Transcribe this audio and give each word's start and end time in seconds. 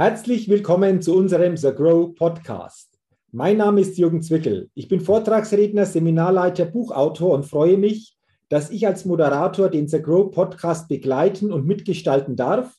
Herzlich 0.00 0.48
willkommen 0.48 1.02
zu 1.02 1.14
unserem 1.14 1.58
The 1.58 1.72
Grow 1.72 2.14
Podcast. 2.14 2.98
Mein 3.32 3.58
Name 3.58 3.82
ist 3.82 3.98
Jürgen 3.98 4.22
Zwickel. 4.22 4.70
Ich 4.72 4.88
bin 4.88 4.98
Vortragsredner, 4.98 5.84
Seminarleiter, 5.84 6.64
Buchautor 6.64 7.34
und 7.34 7.44
freue 7.44 7.76
mich, 7.76 8.16
dass 8.48 8.70
ich 8.70 8.86
als 8.86 9.04
Moderator 9.04 9.68
den 9.68 9.88
The 9.88 10.00
Grow 10.00 10.30
Podcast 10.30 10.88
begleiten 10.88 11.52
und 11.52 11.66
mitgestalten 11.66 12.34
darf 12.34 12.74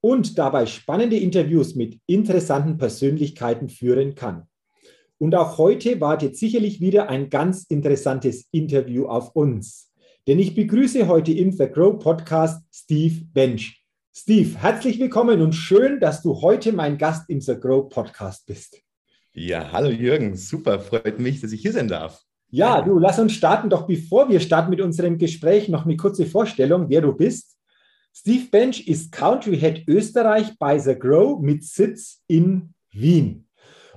und 0.00 0.36
dabei 0.36 0.66
spannende 0.66 1.16
Interviews 1.16 1.76
mit 1.76 2.00
interessanten 2.06 2.76
Persönlichkeiten 2.76 3.68
führen 3.68 4.16
kann. 4.16 4.48
Und 5.18 5.36
auch 5.36 5.58
heute 5.58 6.00
wartet 6.00 6.36
sicherlich 6.36 6.80
wieder 6.80 7.08
ein 7.08 7.30
ganz 7.30 7.66
interessantes 7.68 8.48
Interview 8.50 9.06
auf 9.06 9.36
uns. 9.36 9.92
Denn 10.26 10.40
ich 10.40 10.56
begrüße 10.56 11.06
heute 11.06 11.30
im 11.34 11.52
The 11.52 11.68
Grow 11.68 11.96
Podcast 12.00 12.64
Steve 12.74 13.26
Bench. 13.32 13.83
Steve, 14.16 14.56
herzlich 14.60 15.00
willkommen 15.00 15.42
und 15.42 15.54
schön, 15.54 15.98
dass 15.98 16.22
du 16.22 16.40
heute 16.40 16.72
mein 16.72 16.98
Gast 16.98 17.28
im 17.28 17.40
The 17.40 17.58
Grow 17.58 17.88
Podcast 17.88 18.46
bist. 18.46 18.80
Ja, 19.32 19.72
hallo 19.72 19.90
Jürgen, 19.90 20.36
super, 20.36 20.78
freut 20.78 21.18
mich, 21.18 21.40
dass 21.40 21.50
ich 21.50 21.62
hier 21.62 21.72
sein 21.72 21.88
darf. 21.88 22.22
Ja, 22.48 22.80
du, 22.80 23.00
lass 23.00 23.18
uns 23.18 23.32
starten. 23.32 23.68
Doch 23.68 23.88
bevor 23.88 24.28
wir 24.28 24.38
starten 24.38 24.70
mit 24.70 24.80
unserem 24.80 25.18
Gespräch, 25.18 25.68
noch 25.68 25.84
eine 25.84 25.96
kurze 25.96 26.26
Vorstellung, 26.26 26.88
wer 26.88 27.00
du 27.00 27.12
bist. 27.12 27.56
Steve 28.14 28.44
Bench 28.52 28.86
ist 28.86 29.10
Country 29.10 29.58
Head 29.58 29.82
Österreich 29.88 30.56
bei 30.60 30.78
The 30.78 30.96
Grow 30.96 31.42
mit 31.42 31.64
Sitz 31.64 32.22
in 32.28 32.72
Wien. 32.92 33.48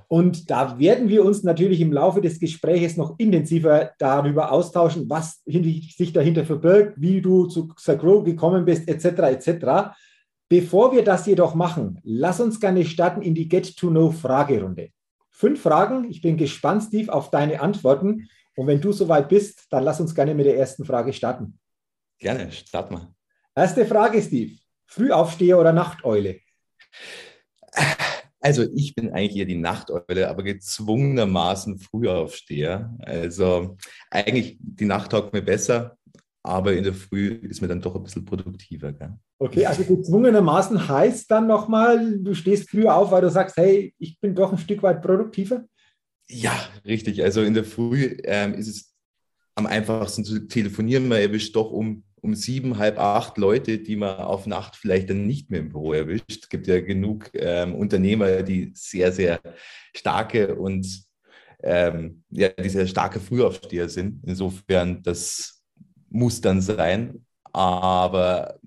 Und 0.08 0.50
da 0.50 0.80
werden 0.80 1.08
wir 1.08 1.24
uns 1.24 1.44
natürlich 1.44 1.80
im 1.80 1.92
Laufe 1.92 2.20
des 2.20 2.40
Gesprächs 2.40 2.96
noch 2.96 3.14
intensiver 3.18 3.92
darüber 3.98 4.50
austauschen, 4.50 5.08
was 5.08 5.42
sich 5.44 6.12
dahinter 6.12 6.44
verbirgt, 6.44 6.94
wie 6.96 7.20
du 7.20 7.46
zu 7.46 7.72
The 7.78 7.96
Grow 7.96 8.24
gekommen 8.24 8.64
bist, 8.64 8.88
etc. 8.88 9.04
etc. 9.46 9.94
Bevor 10.48 10.92
wir 10.92 11.04
das 11.04 11.26
jedoch 11.26 11.54
machen, 11.54 12.00
lass 12.04 12.40
uns 12.40 12.58
gerne 12.58 12.84
starten 12.84 13.20
in 13.20 13.34
die 13.34 13.48
Get-to-Know-Fragerunde. 13.48 14.90
Fünf 15.30 15.60
Fragen. 15.60 16.10
Ich 16.10 16.22
bin 16.22 16.36
gespannt, 16.36 16.84
Steve, 16.84 17.12
auf 17.12 17.30
deine 17.30 17.60
Antworten. 17.60 18.28
Und 18.56 18.66
wenn 18.66 18.80
du 18.80 18.92
soweit 18.92 19.28
bist, 19.28 19.66
dann 19.70 19.84
lass 19.84 20.00
uns 20.00 20.14
gerne 20.14 20.34
mit 20.34 20.46
der 20.46 20.56
ersten 20.56 20.84
Frage 20.84 21.12
starten. 21.12 21.58
Gerne, 22.18 22.50
start 22.50 22.90
mal. 22.90 23.14
Erste 23.54 23.84
Frage, 23.84 24.22
Steve. 24.22 24.56
Frühaufsteher 24.86 25.58
oder 25.58 25.72
Nachteule? 25.72 26.40
Also 28.40 28.64
ich 28.74 28.94
bin 28.94 29.12
eigentlich 29.12 29.36
eher 29.36 29.44
die 29.44 29.58
Nachteule, 29.58 30.28
aber 30.28 30.42
gezwungenermaßen 30.42 31.78
Frühaufsteher. 31.78 32.96
Also 33.00 33.76
eigentlich 34.10 34.56
die 34.60 34.86
Nacht 34.86 35.10
taugt 35.12 35.32
mir 35.32 35.42
besser, 35.42 35.98
aber 36.48 36.72
in 36.72 36.82
der 36.82 36.94
Früh 36.94 37.28
ist 37.28 37.60
mir 37.60 37.68
dann 37.68 37.82
doch 37.82 37.94
ein 37.94 38.02
bisschen 38.02 38.24
produktiver. 38.24 38.92
Gell? 38.92 39.14
Okay, 39.38 39.66
also 39.66 39.84
gezwungenermaßen 39.84 40.88
heißt 40.88 41.30
dann 41.30 41.46
nochmal, 41.46 42.18
du 42.18 42.34
stehst 42.34 42.70
früher 42.70 42.96
auf, 42.96 43.10
weil 43.10 43.20
du 43.20 43.30
sagst, 43.30 43.56
hey, 43.58 43.94
ich 43.98 44.18
bin 44.18 44.34
doch 44.34 44.50
ein 44.50 44.58
Stück 44.58 44.82
weit 44.82 45.02
produktiver? 45.02 45.64
Ja, 46.26 46.58
richtig. 46.86 47.22
Also 47.22 47.42
in 47.42 47.54
der 47.54 47.64
Früh 47.64 48.16
ähm, 48.24 48.54
ist 48.54 48.68
es 48.68 48.94
am 49.54 49.66
einfachsten 49.66 50.24
zu 50.24 50.46
telefonieren. 50.46 51.08
Man 51.08 51.20
erwischt 51.20 51.54
doch 51.54 51.70
um, 51.70 52.04
um 52.22 52.34
sieben, 52.34 52.78
halb 52.78 52.98
acht 52.98 53.36
Leute, 53.36 53.78
die 53.78 53.96
man 53.96 54.16
auf 54.16 54.46
Nacht 54.46 54.74
vielleicht 54.74 55.10
dann 55.10 55.26
nicht 55.26 55.50
mehr 55.50 55.60
im 55.60 55.68
Büro 55.68 55.92
erwischt. 55.92 56.24
Es 56.30 56.48
gibt 56.48 56.66
ja 56.66 56.80
genug 56.80 57.30
ähm, 57.34 57.74
Unternehmer, 57.74 58.42
die 58.42 58.72
sehr, 58.74 59.12
sehr 59.12 59.40
starke 59.94 60.54
und 60.54 61.06
ähm, 61.62 62.22
ja, 62.30 62.48
die 62.48 62.68
sehr 62.68 62.86
starke 62.86 63.20
Frühaufsteher 63.20 63.88
sind. 63.88 64.22
Insofern, 64.24 65.02
das 65.02 65.57
muss 66.10 66.40
dann 66.40 66.60
sein. 66.60 67.24
Aber 67.52 68.58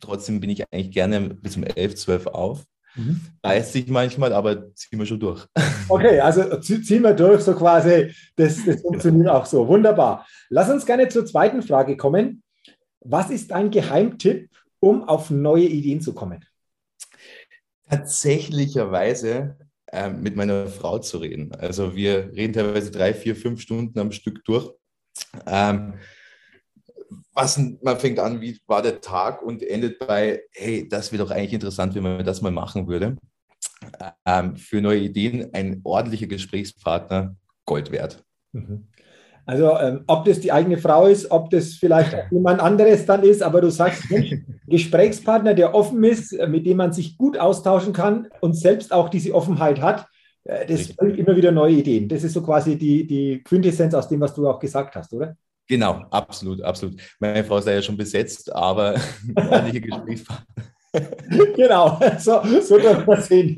trotzdem 0.00 0.40
bin 0.40 0.50
ich 0.50 0.64
eigentlich 0.70 0.90
gerne 0.90 1.20
bis 1.20 1.56
um 1.56 1.64
11, 1.64 1.96
12 1.96 2.26
auf. 2.28 2.64
Mhm. 2.94 3.20
Beißt 3.42 3.72
sich 3.72 3.88
manchmal, 3.88 4.32
aber 4.32 4.74
ziehen 4.74 4.98
wir 4.98 5.06
schon 5.06 5.20
durch. 5.20 5.46
Okay, 5.90 6.20
also 6.20 6.60
ziehen 6.60 7.02
wir 7.02 7.14
durch, 7.14 7.40
so 7.40 7.54
quasi. 7.54 8.12
Das, 8.36 8.62
das 8.62 8.82
funktioniert 8.82 9.28
auch 9.28 9.46
so. 9.46 9.66
Wunderbar. 9.66 10.26
Lass 10.50 10.68
uns 10.68 10.84
gerne 10.84 11.08
zur 11.08 11.24
zweiten 11.24 11.62
Frage 11.62 11.96
kommen. 11.96 12.42
Was 13.00 13.30
ist 13.30 13.50
dein 13.50 13.70
Geheimtipp, 13.70 14.50
um 14.80 15.08
auf 15.08 15.30
neue 15.30 15.64
Ideen 15.64 16.02
zu 16.02 16.12
kommen? 16.12 16.44
Tatsächlicherweise 17.88 19.56
äh, 19.86 20.10
mit 20.10 20.36
meiner 20.36 20.66
Frau 20.66 20.98
zu 20.98 21.16
reden. 21.18 21.52
Also 21.54 21.96
wir 21.96 22.32
reden 22.34 22.52
teilweise 22.52 22.90
drei, 22.90 23.14
vier, 23.14 23.34
fünf 23.34 23.62
Stunden 23.62 23.98
am 23.98 24.12
Stück 24.12 24.44
durch. 24.44 24.70
Ähm, 25.46 25.94
was, 27.34 27.58
man 27.82 27.98
fängt 27.98 28.18
an, 28.18 28.40
wie 28.40 28.58
war 28.66 28.82
der 28.82 29.00
Tag 29.00 29.42
und 29.42 29.62
endet 29.62 29.98
bei, 29.98 30.42
hey, 30.52 30.88
das 30.88 31.12
wäre 31.12 31.24
doch 31.24 31.30
eigentlich 31.30 31.54
interessant, 31.54 31.94
wenn 31.94 32.02
man 32.02 32.24
das 32.24 32.42
mal 32.42 32.52
machen 32.52 32.88
würde. 32.88 33.16
Ähm, 34.26 34.56
für 34.56 34.80
neue 34.80 35.00
Ideen 35.00 35.52
ein 35.52 35.80
ordentlicher 35.84 36.26
Gesprächspartner 36.26 37.36
Gold 37.64 37.92
wert. 37.92 38.24
Mhm. 38.52 38.88
Also 39.46 39.78
ähm, 39.78 40.04
ob 40.06 40.26
das 40.26 40.40
die 40.40 40.52
eigene 40.52 40.76
Frau 40.76 41.06
ist, 41.06 41.30
ob 41.30 41.48
das 41.48 41.74
vielleicht 41.74 42.14
jemand 42.30 42.60
anderes 42.60 43.06
dann 43.06 43.22
ist, 43.22 43.42
aber 43.42 43.62
du 43.62 43.70
sagst, 43.70 44.10
Mensch, 44.10 44.34
Gesprächspartner, 44.66 45.54
der 45.54 45.74
offen 45.74 46.04
ist, 46.04 46.32
mit 46.48 46.66
dem 46.66 46.76
man 46.76 46.92
sich 46.92 47.16
gut 47.16 47.38
austauschen 47.38 47.94
kann 47.94 48.28
und 48.40 48.54
selbst 48.54 48.92
auch 48.92 49.08
diese 49.08 49.34
Offenheit 49.34 49.80
hat, 49.80 50.06
äh, 50.44 50.66
das 50.66 50.94
bringt 50.94 51.18
immer 51.18 51.34
wieder 51.34 51.50
neue 51.50 51.76
Ideen. 51.76 52.08
Das 52.08 52.24
ist 52.24 52.34
so 52.34 52.42
quasi 52.42 52.76
die, 52.76 53.06
die 53.06 53.42
Quintessenz 53.42 53.94
aus 53.94 54.08
dem, 54.08 54.20
was 54.20 54.34
du 54.34 54.46
auch 54.46 54.58
gesagt 54.58 54.94
hast, 54.96 55.14
oder? 55.14 55.34
Genau, 55.68 56.06
absolut, 56.10 56.62
absolut. 56.62 56.98
Meine 57.20 57.44
Frau 57.44 57.58
ist 57.58 57.68
ja 57.68 57.82
schon 57.82 57.96
besetzt, 57.96 58.52
aber 58.54 58.94
ordentliche 59.36 59.82
Gesprächspartner. 59.82 60.64
genau, 61.56 62.00
so, 62.18 62.40
so 62.62 62.78
darf 62.78 63.06
man 63.06 63.20
sehen. 63.20 63.54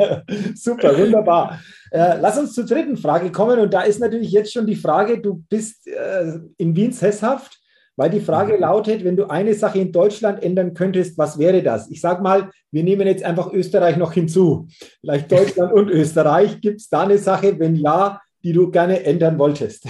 Super, 0.55 0.99
wunderbar. 0.99 1.61
Äh, 1.93 2.19
lass 2.21 2.39
uns 2.39 2.53
zur 2.55 2.65
dritten 2.65 2.97
Frage 2.97 3.31
kommen. 3.31 3.61
Und 3.61 3.73
da 3.73 3.83
ist 3.83 4.01
natürlich 4.01 4.33
jetzt 4.33 4.53
schon 4.53 4.67
die 4.67 4.75
Frage, 4.75 5.21
du 5.21 5.45
bist 5.49 5.87
äh, 5.87 6.39
in 6.57 6.75
Wien 6.75 6.93
sesshaft, 6.93 7.61
weil 7.97 8.11
die 8.11 8.21
Frage 8.21 8.55
mhm. 8.55 8.61
lautet, 8.61 9.05
wenn 9.05 9.17
du 9.17 9.31
eine 9.31 9.55
Sache 9.55 9.79
in 9.79 9.93
Deutschland 9.93 10.43
ändern 10.43 10.75
könntest, 10.75 11.17
was 11.19 11.39
wäre 11.39 11.63
das? 11.63 11.89
Ich 11.91 12.01
sage 12.01 12.23
mal, 12.23 12.51
wir 12.73 12.83
nehmen 12.83 13.07
jetzt 13.07 13.23
einfach 13.23 13.53
Österreich 13.53 13.97
noch 13.97 14.13
hinzu. 14.13 14.67
Vielleicht 15.01 15.31
Deutschland 15.31 15.73
und 15.73 15.89
Österreich. 15.91 16.61
Gibt 16.61 16.81
es 16.81 16.89
da 16.89 17.03
eine 17.03 17.19
Sache, 17.19 17.57
wenn 17.61 17.77
ja, 17.77 18.21
die 18.43 18.53
du 18.53 18.71
gerne 18.73 19.05
ändern 19.05 19.39
wolltest? 19.39 19.85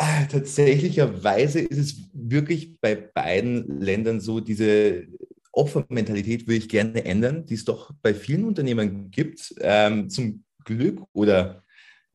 Äh, 0.00 0.28
tatsächlicherweise 0.28 1.58
ist 1.58 1.78
es 1.78 2.10
wirklich 2.12 2.80
bei 2.80 2.94
beiden 2.94 3.80
Ländern 3.80 4.20
so, 4.20 4.38
diese 4.38 5.08
Opfermentalität 5.50 6.46
würde 6.46 6.58
ich 6.58 6.68
gerne 6.68 7.04
ändern, 7.04 7.46
die 7.46 7.54
es 7.54 7.64
doch 7.64 7.90
bei 8.00 8.14
vielen 8.14 8.44
Unternehmen 8.44 9.10
gibt. 9.10 9.52
Ähm, 9.60 10.08
zum 10.08 10.44
Glück 10.64 11.02
oder 11.12 11.64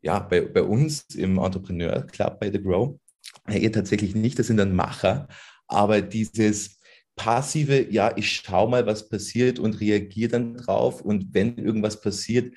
ja, 0.01 0.19
bei, 0.19 0.41
bei 0.41 0.63
uns 0.63 1.03
im 1.13 1.37
Entrepreneur 1.37 2.07
Club 2.07 2.39
bei 2.39 2.49
The 2.49 2.61
Grow, 2.61 2.97
eher 3.49 3.71
tatsächlich 3.73 4.15
nicht, 4.15 4.39
das 4.39 4.47
sind 4.47 4.57
dann 4.57 4.75
Macher, 4.75 5.27
aber 5.67 6.01
dieses 6.01 6.79
passive, 7.17 7.91
ja, 7.91 8.15
ich 8.15 8.31
schaue 8.31 8.69
mal, 8.69 8.85
was 8.85 9.09
passiert 9.09 9.59
und 9.59 9.81
reagiere 9.81 10.31
dann 10.31 10.55
drauf 10.55 11.01
und 11.01 11.33
wenn 11.33 11.57
irgendwas 11.57 11.99
passiert, 11.99 12.53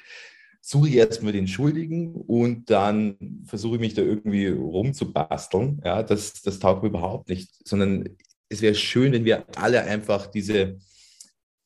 suche 0.68 0.88
ich 0.88 0.96
erstmal 0.96 1.32
den 1.32 1.46
Schuldigen 1.46 2.12
und 2.12 2.70
dann 2.70 3.16
versuche 3.44 3.76
ich 3.76 3.80
mich 3.80 3.94
da 3.94 4.02
irgendwie 4.02 4.48
rumzubasteln. 4.48 5.80
Ja, 5.84 6.02
das, 6.02 6.42
das 6.42 6.58
taugt 6.58 6.82
mir 6.82 6.88
überhaupt 6.88 7.28
nicht, 7.28 7.52
sondern 7.64 8.16
es 8.48 8.62
wäre 8.62 8.74
schön, 8.74 9.12
wenn 9.12 9.24
wir 9.24 9.46
alle 9.56 9.84
einfach 9.84 10.26
diese, 10.26 10.76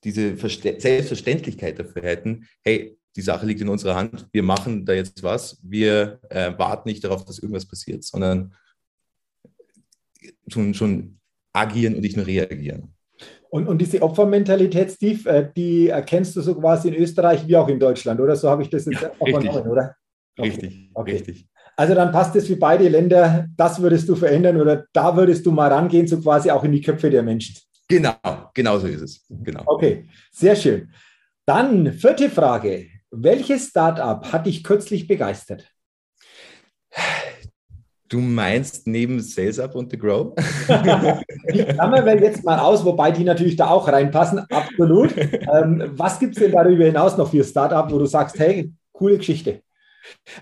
diese 0.04 0.36
Selbstverständlichkeit 0.36 1.78
dafür 1.78 2.02
hätten, 2.02 2.46
hey, 2.60 2.98
die 3.16 3.22
Sache 3.22 3.46
liegt 3.46 3.62
in 3.62 3.70
unserer 3.70 3.96
Hand, 3.96 4.28
wir 4.32 4.42
machen 4.42 4.84
da 4.84 4.92
jetzt 4.92 5.22
was, 5.22 5.58
wir 5.62 6.20
äh, 6.28 6.52
warten 6.58 6.90
nicht 6.90 7.02
darauf, 7.02 7.24
dass 7.24 7.38
irgendwas 7.38 7.66
passiert, 7.66 8.04
sondern 8.04 8.54
schon, 10.46 10.74
schon 10.74 11.18
agieren 11.54 11.94
und 11.94 12.02
nicht 12.02 12.18
nur 12.18 12.26
reagieren. 12.26 12.94
Und, 13.50 13.66
und 13.66 13.78
diese 13.78 14.00
Opfermentalität, 14.00 14.92
Steve, 14.92 15.28
äh, 15.28 15.48
die 15.54 15.88
erkennst 15.88 16.36
du 16.36 16.40
so 16.40 16.54
quasi 16.54 16.88
in 16.88 16.94
Österreich 16.94 17.46
wie 17.46 17.56
auch 17.56 17.68
in 17.68 17.80
Deutschland, 17.80 18.20
oder? 18.20 18.36
So 18.36 18.48
habe 18.48 18.62
ich 18.62 18.70
das 18.70 18.86
jetzt 18.86 19.02
ja, 19.02 19.10
auch 19.18 19.28
vernommen, 19.28 19.68
oder? 19.68 19.96
Okay. 20.38 20.48
Richtig, 20.48 20.90
okay. 20.94 21.12
richtig. 21.12 21.48
Also 21.76 21.94
dann 21.94 22.12
passt 22.12 22.36
es 22.36 22.46
für 22.46 22.56
beide 22.56 22.88
Länder, 22.88 23.48
das 23.56 23.80
würdest 23.80 24.08
du 24.08 24.14
verändern 24.14 24.60
oder 24.60 24.84
da 24.92 25.16
würdest 25.16 25.44
du 25.46 25.50
mal 25.50 25.72
rangehen, 25.72 26.06
so 26.06 26.20
quasi 26.20 26.50
auch 26.50 26.62
in 26.62 26.72
die 26.72 26.80
Köpfe 26.80 27.10
der 27.10 27.22
Menschen. 27.22 27.56
Genau, 27.88 28.14
genau 28.54 28.78
so 28.78 28.86
ist 28.86 29.00
es. 29.00 29.26
Genau. 29.28 29.62
Okay, 29.66 30.06
sehr 30.30 30.54
schön. 30.54 30.92
Dann 31.44 31.92
vierte 31.92 32.30
Frage. 32.30 32.86
Welches 33.10 33.68
Startup 33.68 34.24
hat 34.32 34.46
dich 34.46 34.62
kürzlich 34.62 35.08
begeistert? 35.08 35.68
Du 38.10 38.18
meinst 38.18 38.88
neben 38.88 39.20
Sales 39.20 39.60
Up 39.60 39.76
und 39.76 39.92
The 39.92 39.96
Grow? 39.96 40.34
die 40.68 41.64
klammern 41.64 42.04
wir 42.04 42.20
jetzt 42.20 42.44
mal 42.44 42.58
aus, 42.58 42.84
wobei 42.84 43.12
die 43.12 43.22
natürlich 43.22 43.54
da 43.54 43.70
auch 43.70 43.86
reinpassen, 43.86 44.40
absolut. 44.50 45.16
Ähm, 45.16 45.92
was 45.94 46.18
gibt 46.18 46.36
es 46.36 46.42
denn 46.42 46.52
darüber 46.52 46.84
hinaus 46.84 47.16
noch 47.16 47.30
für 47.30 47.44
Startup, 47.44 47.90
wo 47.90 47.98
du 47.98 48.06
sagst, 48.06 48.38
hey, 48.38 48.72
coole 48.92 49.16
Geschichte? 49.16 49.62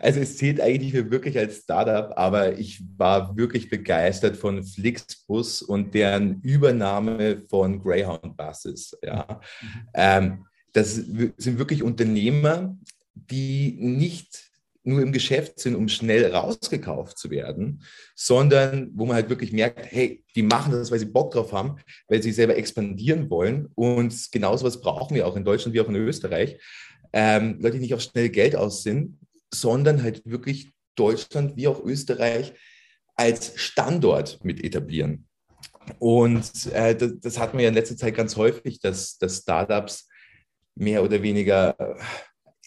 Also 0.01 0.21
es 0.21 0.39
zählt 0.39 0.63
eigentlich 0.63 0.95
nicht 0.95 1.11
wirklich 1.11 1.37
als 1.37 1.59
Startup, 1.59 2.13
aber 2.17 2.59
ich 2.59 2.83
war 2.97 3.37
wirklich 3.37 3.69
begeistert 3.69 4.37
von 4.39 4.63
Flixbus 4.63 5.61
und 5.61 5.95
deren 5.95 6.41
Übernahme 6.41 7.43
von 7.51 7.83
Greyhound 7.83 8.35
Buses. 8.35 8.97
Ja. 9.03 9.41
Mhm. 9.61 9.69
Ähm, 9.95 10.47
das 10.73 10.95
sind 10.95 11.59
wirklich 11.59 11.83
Unternehmer, 11.83 12.77
die 13.15 13.77
nicht 13.79 14.48
nur 14.89 15.03
im 15.03 15.13
Geschäft 15.13 15.61
sind, 15.61 15.75
um 15.75 15.89
schnell 15.89 16.35
rausgekauft 16.35 17.19
zu 17.19 17.31
werden, 17.31 17.83
sondern 18.15 18.91
wo 18.95 19.05
man 19.05 19.17
halt 19.17 19.29
wirklich 19.29 19.53
merkt, 19.53 19.93
hey, 19.93 20.25
die 20.35 20.43
machen 20.43 20.73
das, 20.73 20.91
weil 20.91 20.99
sie 20.99 21.07
Bock 21.07 21.33
drauf 21.33 21.53
haben, 21.53 21.77
weil 22.09 22.23
sie 22.23 22.33
selber 22.33 22.57
expandieren 22.57 23.29
wollen. 23.29 23.69
Und 23.75 24.33
genauso 24.33 24.65
was 24.65 24.81
brauchen 24.81 25.15
wir 25.15 25.27
auch 25.27 25.37
in 25.37 25.45
Deutschland 25.45 25.75
wie 25.75 25.81
auch 25.81 25.89
in 25.89 25.97
Österreich. 25.97 26.59
Ähm, 27.13 27.59
Leute, 27.61 27.77
die 27.77 27.83
nicht 27.83 27.95
auf 27.95 28.01
schnell 28.01 28.31
Geld 28.31 28.57
aus 28.57 28.83
sind, 28.83 29.19
sondern 29.53 30.03
halt 30.03 30.23
wirklich 30.25 30.73
Deutschland 30.95 31.57
wie 31.57 31.69
auch 31.69 31.85
Österreich 31.85 32.55
als 33.15 33.53
Standort 33.57 34.43
mit 34.43 34.65
etablieren. 34.65 35.27
Und 35.99 36.67
äh, 36.73 36.95
das, 36.95 37.13
das 37.21 37.39
hat 37.39 37.53
man 37.55 37.63
ja 37.63 37.69
in 37.69 37.75
letzter 37.75 37.97
Zeit 37.97 38.15
ganz 38.15 38.37
häufig, 38.37 38.81
dass, 38.81 39.19
dass 39.19 39.39
Startups 39.39 40.09
mehr 40.75 41.03
oder 41.03 41.23
weniger 41.23 41.77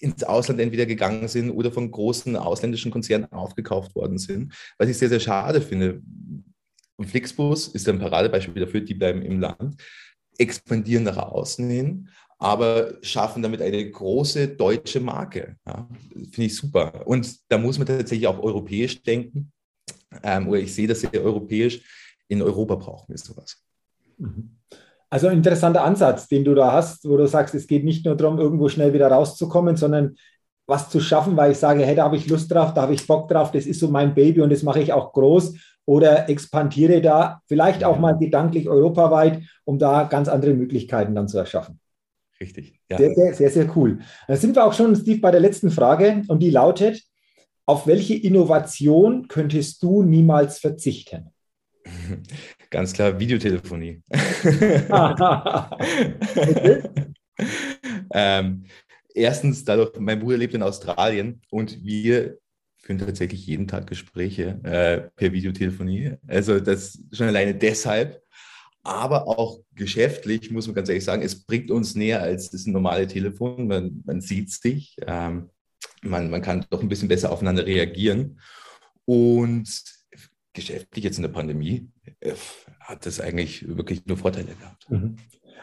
ins 0.02 0.24
Ausland 0.24 0.60
entweder 0.60 0.86
gegangen 0.86 1.28
sind 1.28 1.52
oder 1.52 1.72
von 1.72 1.90
großen 1.90 2.36
ausländischen 2.36 2.92
Konzernen 2.92 3.32
aufgekauft 3.32 3.96
worden 3.96 4.18
sind, 4.18 4.54
was 4.78 4.90
ich 4.90 4.98
sehr, 4.98 5.10
sehr 5.10 5.20
schade 5.20 5.62
finde. 5.62 6.02
Und 6.98 7.08
Flixbus 7.08 7.70
ist 7.70 7.88
ein 7.88 8.00
Paradebeispiel 8.00 8.66
dafür, 8.66 8.82
die 8.82 8.94
bleiben 8.94 9.22
im 9.22 9.40
Land, 9.40 9.76
expandieren 10.38 11.04
nach 11.04 11.18
außen 11.18 11.70
hin, 11.70 12.10
aber 12.40 12.98
schaffen 13.02 13.44
damit 13.44 13.62
eine 13.62 13.90
große 13.90 14.50
deutsche 14.50 15.00
Marke. 15.00 15.58
Ja, 15.68 15.88
Finde 16.14 16.46
ich 16.46 16.56
super. 16.56 17.06
Und 17.06 17.40
da 17.50 17.58
muss 17.58 17.78
man 17.78 17.88
tatsächlich 17.88 18.28
auch 18.28 18.40
europäisch 18.40 19.02
denken, 19.04 19.52
ähm, 20.24 20.50
oder 20.50 20.60
ich 20.60 20.74
sehe 20.74 20.88
das 20.88 21.02
sehr 21.02 21.24
europäisch. 21.24 21.82
In 22.28 22.42
Europa 22.42 22.76
brauchen 22.76 23.10
wir 23.10 23.18
sowas. 23.18 23.64
Mhm. 24.18 24.58
Also 25.12 25.28
ein 25.28 25.38
interessanter 25.38 25.84
Ansatz, 25.84 26.30
den 26.30 26.46
du 26.46 26.56
da 26.56 26.72
hast, 26.72 27.08
wo 27.08 27.18
du 27.18 27.28
sagst, 27.28 27.54
es 27.54 27.68
geht 27.68 27.84
nicht 27.84 28.06
nur 28.06 28.16
darum, 28.16 28.40
irgendwo 28.40 28.70
schnell 28.70 28.94
wieder 28.94 29.10
rauszukommen, 29.12 29.76
sondern 29.76 30.16
was 30.68 30.90
zu 30.90 31.02
schaffen, 31.02 31.36
weil 31.36 31.52
ich 31.52 31.58
sage, 31.58 31.86
hey, 31.86 31.96
da 31.96 32.06
habe 32.06 32.16
ich 32.16 32.30
Lust 32.30 32.50
drauf, 32.50 32.74
da 32.74 32.84
habe 32.84 32.94
ich 32.94 33.06
Bock 33.06 33.28
drauf, 33.28 33.52
das 33.52 33.66
ist 33.66 33.82
so 33.82 33.90
mein 33.90 34.16
Baby 34.16 34.40
und 34.40 34.52
das 34.52 34.64
mache 34.64 34.80
ich 34.80 34.94
auch 34.94 35.12
groß 35.12 35.56
oder 35.86 36.30
expandiere 36.30 37.02
da 37.02 37.42
vielleicht 37.48 37.84
auch 37.84 38.00
mal 38.00 38.18
gedanklich 38.18 38.70
europaweit, 38.70 39.42
um 39.66 39.78
da 39.78 40.04
ganz 40.04 40.30
andere 40.30 40.54
Möglichkeiten 40.54 41.14
dann 41.14 41.28
zu 41.28 41.38
erschaffen. 41.38 41.82
Richtig. 42.40 42.80
Ja. 42.90 42.98
Sehr, 42.98 43.14
sehr, 43.14 43.34
sehr, 43.34 43.50
sehr 43.50 43.78
cool. 43.78 44.00
Da 44.30 44.38
sind 44.38 44.56
wir 44.56 44.66
auch 44.66 44.74
schon, 44.74 44.96
Steve, 44.96 45.20
bei 45.20 45.32
der 45.32 45.42
letzten 45.42 45.72
Frage 45.72 46.24
und 46.30 46.40
die 46.40 46.52
lautet, 46.52 47.04
auf 47.66 47.86
welche 47.86 48.16
Innovation 48.16 49.28
könntest 49.28 49.84
du 49.84 50.04
niemals 50.04 50.60
verzichten? 50.60 51.34
Ganz 52.72 52.94
klar, 52.94 53.20
Videotelefonie. 53.20 54.02
ähm, 58.14 58.64
erstens, 59.14 59.66
dadurch, 59.66 60.00
mein 60.00 60.22
Bruder 60.22 60.38
lebt 60.38 60.54
in 60.54 60.64
Australien 60.64 61.42
und 61.50 61.84
wir 61.84 62.38
führen 62.78 63.00
tatsächlich 63.00 63.46
jeden 63.46 63.68
Tag 63.68 63.88
Gespräche 63.88 64.62
äh, 64.64 65.02
per 65.18 65.34
Videotelefonie. 65.34 66.14
Also 66.28 66.62
das 66.62 66.98
schon 67.12 67.28
alleine 67.28 67.54
deshalb. 67.54 68.24
Aber 68.84 69.28
auch 69.28 69.60
geschäftlich 69.76 70.50
muss 70.50 70.66
man 70.66 70.74
ganz 70.74 70.88
ehrlich 70.88 71.04
sagen, 71.04 71.22
es 71.24 71.44
bringt 71.44 71.70
uns 71.72 71.94
näher 71.94 72.22
als 72.22 72.52
das 72.52 72.66
normale 72.66 73.06
Telefon. 73.06 73.68
Man, 73.68 74.02
man 74.06 74.22
sieht 74.22 74.50
sich, 74.50 74.96
ähm, 75.06 75.50
man, 76.04 76.30
man 76.30 76.42
kann 76.42 76.66
doch 76.70 76.82
ein 76.82 76.90
bisschen 76.90 77.10
besser 77.10 77.34
aufeinander 77.34 77.66
reagieren. 77.66 78.40
Und 79.04 79.70
geschäftlich 80.54 81.04
jetzt 81.04 81.18
in 81.18 81.24
der 81.24 81.30
Pandemie 81.30 81.91
hat 82.80 83.06
das 83.06 83.20
eigentlich 83.20 83.68
wirklich 83.78 84.06
nur 84.06 84.18
Vorteile 84.18 84.54
gehabt. 84.54 84.90
Mhm. 84.90 85.16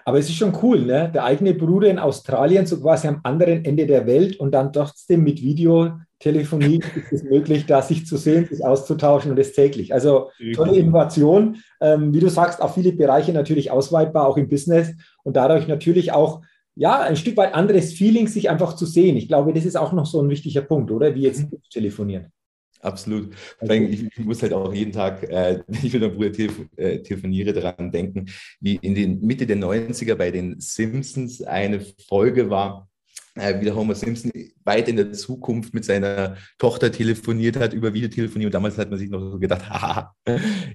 Aber 0.04 0.18
es 0.18 0.28
ist 0.30 0.36
schon 0.36 0.56
cool, 0.62 0.86
ne? 0.86 1.10
Der 1.12 1.24
eigene 1.24 1.52
Bruder 1.52 1.90
in 1.90 1.98
Australien, 1.98 2.64
so 2.64 2.80
quasi 2.80 3.08
am 3.08 3.20
anderen 3.24 3.62
Ende 3.64 3.86
der 3.86 4.06
Welt 4.06 4.40
und 4.40 4.52
dann 4.52 4.72
trotzdem 4.72 5.22
mit 5.22 5.42
Videotelefonie 5.42 6.80
ist 6.96 7.12
es 7.12 7.22
möglich, 7.24 7.66
da 7.66 7.82
sich 7.82 8.06
zu 8.06 8.16
sehen, 8.16 8.46
sich 8.46 8.64
auszutauschen 8.64 9.30
und 9.30 9.38
das 9.38 9.52
täglich. 9.52 9.92
Also 9.92 10.30
tolle 10.54 10.76
Innovation. 10.76 11.58
Ähm, 11.82 12.14
wie 12.14 12.20
du 12.20 12.30
sagst, 12.30 12.62
auf 12.62 12.74
viele 12.74 12.92
Bereiche 12.92 13.34
natürlich 13.34 13.70
ausweitbar, 13.70 14.26
auch 14.26 14.38
im 14.38 14.48
Business 14.48 14.92
und 15.24 15.36
dadurch 15.36 15.68
natürlich 15.68 16.12
auch 16.12 16.40
ja, 16.74 17.00
ein 17.00 17.16
Stück 17.16 17.36
weit 17.36 17.54
anderes 17.54 17.92
Feeling, 17.92 18.28
sich 18.28 18.48
einfach 18.48 18.76
zu 18.76 18.86
sehen. 18.86 19.16
Ich 19.16 19.26
glaube, 19.26 19.52
das 19.52 19.64
ist 19.64 19.76
auch 19.76 19.92
noch 19.92 20.06
so 20.06 20.22
ein 20.22 20.30
wichtiger 20.30 20.62
Punkt, 20.62 20.92
oder? 20.92 21.14
Wie 21.14 21.22
jetzt 21.22 21.50
mhm. 21.50 21.58
telefonieren. 21.70 22.32
Absolut. 22.80 23.34
Ich, 23.60 24.06
ich, 24.16 24.24
muss 24.24 24.42
halt 24.42 24.52
auch 24.52 24.72
jeden 24.72 24.92
Tag, 24.92 25.22
äh, 25.24 25.60
wenn 25.66 25.78
ich 25.82 25.92
mit 25.92 26.02
meinem 26.02 26.14
Bruder 26.14 26.32
telef 26.32 26.60
äh, 26.76 26.98
telefoniere, 26.98 27.52
daran 27.52 27.90
denken, 27.90 28.26
wie 28.60 28.76
in 28.76 28.94
den 28.94 29.20
Mitte 29.20 29.46
der 29.46 29.56
90er 29.56 30.14
bei 30.14 30.30
den 30.30 30.60
Simpsons 30.60 31.42
eine 31.42 31.80
Folge 32.08 32.50
war, 32.50 32.88
äh, 33.34 33.60
wie 33.60 33.64
der 33.64 33.74
Homer 33.74 33.94
Simpson 33.94 34.30
weit 34.64 34.88
in 34.88 34.96
der 34.96 35.12
Zukunft 35.12 35.74
mit 35.74 35.84
seiner 35.84 36.36
Tochter 36.58 36.92
telefoniert 36.92 37.56
hat 37.56 37.72
über 37.72 37.92
Videotelefonie 37.92 38.46
und 38.46 38.54
damals 38.54 38.78
hat 38.78 38.90
man 38.90 38.98
sich 38.98 39.10
noch 39.10 39.20
so 39.20 39.38
gedacht, 39.38 39.68
haha, 39.70 40.14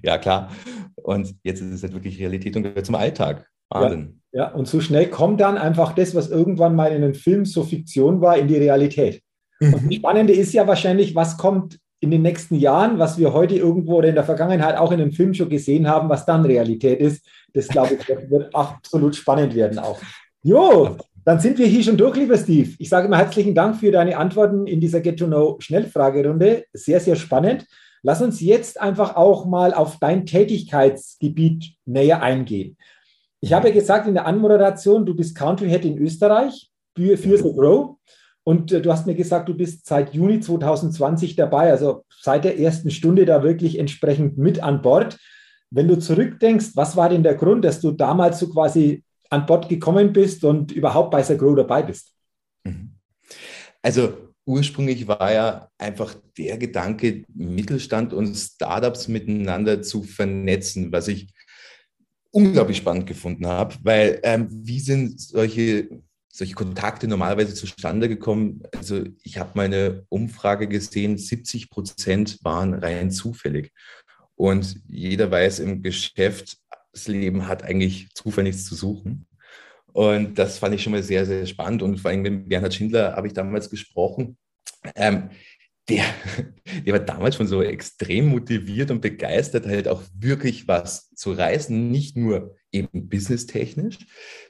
ja 0.01 0.17
klar. 0.17 0.51
Und 0.95 1.35
jetzt 1.43 1.61
ist 1.61 1.73
es 1.73 1.83
halt 1.83 1.93
wirklich 1.93 2.19
Realität 2.19 2.55
und 2.55 2.63
gehört 2.63 2.85
zum 2.85 2.95
Alltag. 2.95 3.47
Wahnsinn. 3.69 4.21
Ja, 4.31 4.43
ja, 4.43 4.51
und 4.51 4.67
so 4.67 4.81
schnell 4.81 5.09
kommt 5.09 5.41
dann 5.41 5.57
einfach 5.57 5.93
das, 5.93 6.15
was 6.15 6.29
irgendwann 6.29 6.75
mal 6.75 6.87
in 6.87 7.03
einem 7.03 7.13
Film 7.13 7.45
so 7.45 7.63
Fiktion 7.63 8.21
war, 8.21 8.37
in 8.37 8.47
die 8.47 8.57
Realität. 8.57 9.21
Und 9.59 9.73
das 9.73 9.81
Spannende 9.95 10.33
ist 10.33 10.53
ja 10.53 10.67
wahrscheinlich, 10.67 11.15
was 11.15 11.37
kommt 11.37 11.79
in 12.03 12.11
den 12.11 12.21
nächsten 12.21 12.55
Jahren, 12.55 12.99
was 12.99 13.17
wir 13.17 13.31
heute 13.31 13.55
irgendwo 13.55 13.95
oder 13.95 14.09
in 14.09 14.15
der 14.15 14.25
Vergangenheit 14.25 14.77
auch 14.77 14.91
in 14.91 14.99
einem 14.99 15.13
Film 15.13 15.33
schon 15.33 15.47
gesehen 15.47 15.87
haben, 15.87 16.09
was 16.09 16.25
dann 16.25 16.43
Realität 16.45 16.99
ist. 16.99 17.25
Das 17.53 17.69
glaube 17.69 17.95
ich, 17.95 18.29
wird 18.29 18.53
absolut 18.53 19.15
spannend 19.15 19.55
werden 19.55 19.79
auch. 19.79 19.99
Jo, 20.41 20.97
dann 21.23 21.39
sind 21.39 21.57
wir 21.57 21.65
hier 21.65 21.81
schon 21.81 21.95
durch, 21.95 22.17
lieber 22.17 22.37
Steve. 22.37 22.71
Ich 22.77 22.89
sage 22.89 23.07
mal 23.07 23.19
herzlichen 23.19 23.55
Dank 23.55 23.77
für 23.77 23.89
deine 23.89 24.17
Antworten 24.17 24.67
in 24.67 24.81
dieser 24.81 24.99
Get-to-Know-Schnellfragerunde. 24.99 26.65
Sehr, 26.73 26.99
sehr 26.99 27.15
spannend. 27.15 27.65
Lass 28.01 28.21
uns 28.21 28.41
jetzt 28.41 28.81
einfach 28.81 29.15
auch 29.15 29.45
mal 29.45 29.73
auf 29.73 29.97
dein 29.99 30.25
Tätigkeitsgebiet 30.25 31.75
näher 31.85 32.21
eingehen. 32.21 32.75
Ich 33.39 33.53
habe 33.53 33.69
ja 33.69 33.73
gesagt 33.73 34.09
in 34.09 34.13
der 34.13 34.25
Anmoderation, 34.25 35.05
du 35.05 35.15
bist 35.15 35.37
Country 35.37 35.69
Head 35.69 35.85
in 35.85 35.97
Österreich 35.97 36.69
für, 36.97 37.17
für 37.17 37.37
The 37.37 37.43
Grow. 37.43 37.95
Und 38.43 38.71
äh, 38.71 38.81
du 38.81 38.91
hast 38.91 39.07
mir 39.07 39.15
gesagt, 39.15 39.49
du 39.49 39.55
bist 39.55 39.85
seit 39.85 40.13
Juni 40.13 40.39
2020 40.39 41.35
dabei, 41.35 41.71
also 41.71 42.05
seit 42.21 42.43
der 42.43 42.59
ersten 42.59 42.91
Stunde 42.91 43.25
da 43.25 43.43
wirklich 43.43 43.79
entsprechend 43.79 44.37
mit 44.37 44.61
an 44.61 44.81
Bord. 44.81 45.17
Wenn 45.69 45.87
du 45.87 45.97
zurückdenkst, 45.97 46.71
was 46.75 46.95
war 46.95 47.09
denn 47.09 47.23
der 47.23 47.35
Grund, 47.35 47.65
dass 47.65 47.79
du 47.81 47.91
damals 47.91 48.39
so 48.39 48.49
quasi 48.49 49.03
an 49.29 49.45
Bord 49.45 49.69
gekommen 49.69 50.13
bist 50.13 50.43
und 50.43 50.71
überhaupt 50.71 51.11
bei 51.11 51.21
Grow 51.21 51.55
dabei 51.55 51.83
bist? 51.83 52.13
Mhm. 52.63 52.91
Also 53.81 54.13
ursprünglich 54.45 55.07
war 55.07 55.31
ja 55.31 55.69
einfach 55.77 56.15
der 56.37 56.57
Gedanke, 56.57 57.23
Mittelstand 57.33 58.13
und 58.13 58.35
Startups 58.35 59.07
miteinander 59.07 59.81
zu 59.81 60.03
vernetzen, 60.03 60.91
was 60.91 61.07
ich 61.07 61.33
unglaublich 62.31 62.77
spannend 62.77 63.07
gefunden 63.07 63.45
habe, 63.45 63.75
weil 63.83 64.19
ähm, 64.23 64.47
wie 64.49 64.79
sind 64.79 65.19
solche 65.19 65.89
solche 66.33 66.55
Kontakte 66.55 67.07
normalerweise 67.07 67.53
zustande 67.53 68.09
gekommen? 68.09 68.63
Also 68.75 69.03
ich 69.23 69.37
habe 69.37 69.51
meine 69.53 70.05
Umfrage 70.09 70.67
gesehen, 70.67 71.17
70 71.17 71.69
Prozent 71.69 72.39
waren 72.43 72.73
rein 72.73 73.11
zufällig. 73.11 73.71
Und 74.35 74.77
jeder 74.87 75.29
weiß 75.29 75.59
im 75.59 75.83
Geschäft, 75.83 76.57
das 76.91 77.07
Leben 77.07 77.47
hat 77.47 77.63
eigentlich 77.63 78.09
Zufall 78.13 78.43
nichts 78.43 78.65
zu 78.65 78.75
suchen. 78.75 79.27
Und 79.93 80.39
das 80.39 80.57
fand 80.57 80.73
ich 80.73 80.81
schon 80.81 80.93
mal 80.93 81.03
sehr, 81.03 81.25
sehr 81.25 81.45
spannend. 81.45 81.83
Und 81.83 81.99
vor 81.99 82.09
allem 82.09 82.23
mit 82.23 82.49
Bernhard 82.49 82.73
Schindler 82.73 83.15
habe 83.15 83.27
ich 83.27 83.33
damals 83.33 83.69
gesprochen. 83.69 84.37
Ähm, 84.95 85.29
der, 85.89 86.05
der 86.85 86.93
war 86.93 86.99
damals 86.99 87.35
schon 87.35 87.47
so 87.47 87.61
extrem 87.61 88.27
motiviert 88.27 88.91
und 88.91 89.01
begeistert, 89.01 89.65
halt 89.65 89.87
auch 89.87 90.01
wirklich 90.17 90.67
was 90.67 91.09
zu 91.11 91.33
reißen, 91.33 91.91
nicht 91.91 92.15
nur 92.15 92.55
eben 92.71 93.09
businesstechnisch, 93.09 93.99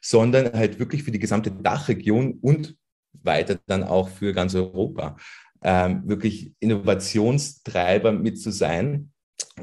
sondern 0.01 0.53
halt 0.53 0.79
wirklich 0.79 1.03
für 1.03 1.11
die 1.11 1.19
gesamte 1.19 1.51
Dachregion 1.51 2.39
und 2.41 2.75
weiter 3.13 3.59
dann 3.65 3.83
auch 3.83 4.09
für 4.09 4.33
ganz 4.33 4.55
Europa. 4.55 5.17
Ähm, 5.63 6.03
wirklich 6.05 6.53
Innovationstreiber 6.59 8.11
mit 8.11 8.39
zu 8.39 8.51
sein 8.51 9.11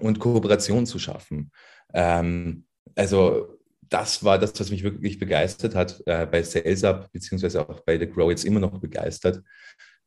und 0.01 0.19
Kooperation 0.19 0.87
zu 0.87 0.99
schaffen. 0.99 1.51
Ähm, 1.93 2.65
also 2.95 3.59
das 3.89 4.25
war 4.25 4.39
das, 4.39 4.59
was 4.59 4.71
mich 4.71 4.83
wirklich 4.83 5.19
begeistert 5.19 5.75
hat 5.75 6.03
äh, 6.07 6.27
bei 6.27 6.43
SalesUp, 6.43 7.11
beziehungsweise 7.13 7.69
auch 7.69 7.81
bei 7.81 7.99
The 7.99 8.07
Grow 8.07 8.31
jetzt 8.31 8.45
immer 8.45 8.61
noch 8.61 8.81
begeistert, 8.81 9.43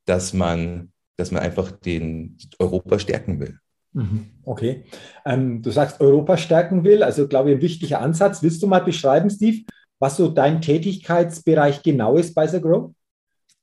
dass 0.06 0.34
man 0.34 0.93
dass 1.18 1.32
man 1.32 1.42
einfach 1.42 1.72
den 1.72 2.38
Europa 2.60 3.00
stärken 3.00 3.40
will. 3.40 3.60
Mhm. 3.94 4.32
Okay. 4.44 4.86
Ähm, 5.26 5.62
du 5.62 5.72
sagst, 5.72 6.02
Europa 6.02 6.38
stärken 6.38 6.84
will, 6.84 7.04
also 7.04 7.28
glaube 7.28 7.52
ich, 7.52 7.58
ein 7.58 7.62
wichtiger 7.62 8.02
Ansatz. 8.02 8.42
Willst 8.42 8.62
du 8.64 8.68
mal 8.68 8.80
beschreiben, 8.80 9.30
Steve, 9.30 9.66
was 10.00 10.18
so 10.18 10.30
dein 10.30 10.62
Tätigkeitsbereich 10.62 11.84
genau 11.84 12.18
ist 12.18 12.34
bei 12.34 12.48
The 12.48 12.60
Grow? 12.60 12.94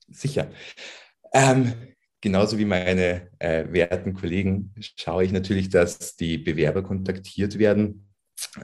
Sicher. 0.08 0.50
Ähm, 1.32 1.72
genauso 2.20 2.58
wie 2.58 2.64
meine 2.64 3.28
äh, 3.38 3.64
werten 3.70 4.14
Kollegen 4.14 4.72
schaue 4.78 5.24
ich 5.24 5.32
natürlich, 5.32 5.68
dass 5.68 6.16
die 6.16 6.38
Bewerber 6.38 6.82
kontaktiert 6.82 7.58
werden, 7.58 8.08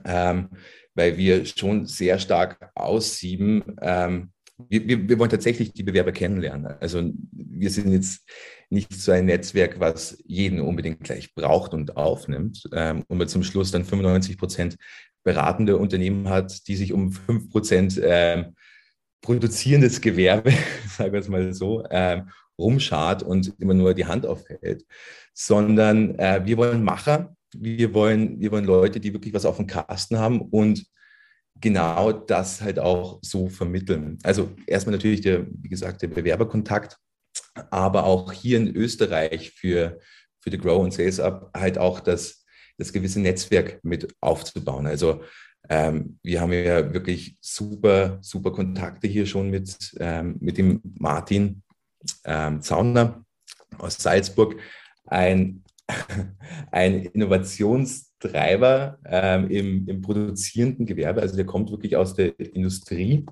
ähm, 0.05 0.51
weil 0.95 1.17
wir 1.17 1.45
schon 1.45 1.87
sehr 1.87 2.19
stark 2.19 2.71
aussieben, 2.75 3.77
ähm, 3.83 4.31
wir, 4.59 4.89
wir, 4.89 5.09
wir 5.09 5.19
wollen 5.19 5.31
tatsächlich 5.31 5.73
die 5.73 5.83
Bewerber 5.83 6.13
kennenlernen. 6.13 6.67
Also 6.81 7.11
wir 7.33 7.71
sind 7.71 7.93
jetzt 7.93 8.29
nicht 8.71 8.93
so 8.93 9.13
ein 9.13 9.27
Netzwerk, 9.27 9.81
was 9.81 10.23
jeden 10.27 10.61
unbedingt 10.61 11.01
gleich 11.01 11.35
braucht 11.35 11.75
und 11.75 11.97
aufnimmt. 11.97 12.69
Ähm, 12.73 13.05
und 13.09 13.19
man 13.19 13.29
zum 13.29 13.43
Schluss 13.43 13.71
dann 13.71 13.85
95 13.85 14.39
Prozent 14.39 14.77
beratende 15.23 15.77
Unternehmen 15.77 16.29
hat, 16.29 16.67
die 16.69 16.77
sich 16.77 16.93
um 16.93 17.13
5 17.13 17.51
Prozent 17.51 18.01
ähm, 18.03 18.55
produzierendes 19.21 20.01
Gewerbe, 20.01 20.53
sagen 20.97 21.13
wir 21.13 21.21
es 21.21 21.29
mal 21.29 21.53
so, 21.53 21.85
ähm, 21.91 22.31
rumschart 22.59 23.23
und 23.23 23.53
immer 23.59 23.75
nur 23.75 23.93
die 23.93 24.07
Hand 24.07 24.25
aufhält, 24.25 24.87
sondern 25.35 26.15
äh, 26.19 26.41
wir 26.45 26.57
wollen 26.57 26.83
Macher, 26.83 27.37
wir 27.55 27.93
wollen, 27.93 28.41
wir 28.41 28.53
wollen 28.53 28.65
Leute, 28.65 29.01
die 29.01 29.13
wirklich 29.13 29.35
was 29.35 29.45
auf 29.45 29.57
dem 29.57 29.67
Kasten 29.67 30.19
haben 30.19 30.41
und 30.41 30.87
genau 31.61 32.13
das 32.13 32.61
halt 32.61 32.79
auch 32.79 33.19
so 33.23 33.49
vermitteln. 33.49 34.19
Also 34.23 34.51
erstmal 34.67 34.95
natürlich 34.97 35.21
der, 35.23 35.47
wie 35.51 35.69
gesagt, 35.69 36.03
der 36.03 36.09
Bewerberkontakt, 36.09 36.97
aber 37.71 38.05
auch 38.05 38.33
hier 38.33 38.59
in 38.59 38.75
Österreich 38.75 39.53
für, 39.53 40.01
für 40.41 40.51
The 40.51 40.59
Grow 40.59 40.83
und 40.83 40.93
Sales 40.93 41.21
Up 41.21 41.51
halt 41.57 41.79
auch 41.79 42.01
das, 42.01 42.45
das 42.79 42.93
gewisse 42.93 43.21
Netzwerk 43.21 43.81
mit 43.83 44.15
aufzubauen. 44.21 44.87
Also 44.87 45.23
ähm, 45.69 46.19
wir 46.23 46.41
haben 46.41 46.53
ja 46.53 46.93
wirklich 46.93 47.37
super, 47.41 48.19
super 48.21 48.53
Kontakte 48.53 49.09
hier 49.09 49.27
schon 49.27 49.51
mit, 49.51 49.95
ähm, 49.99 50.37
mit 50.41 50.59
dem 50.59 50.81
Martin 50.99 51.63
ähm, 52.25 52.63
Zauner 52.63 53.25
aus 53.79 53.97
Salzburg, 53.97 54.57
ein, 55.07 55.65
ein 56.71 57.05
Innovationstreiber 57.07 58.99
ähm, 59.05 59.51
im, 59.51 59.89
im 59.89 60.03
produzierenden 60.03 60.87
Gewerbe. 60.87 61.21
Also 61.23 61.37
der 61.37 61.47
kommt 61.47 61.71
wirklich 61.71 61.97
aus 61.97 62.15
der 62.15 62.39
Industrie, 62.39 63.25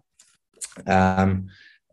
ähm, 0.87 1.51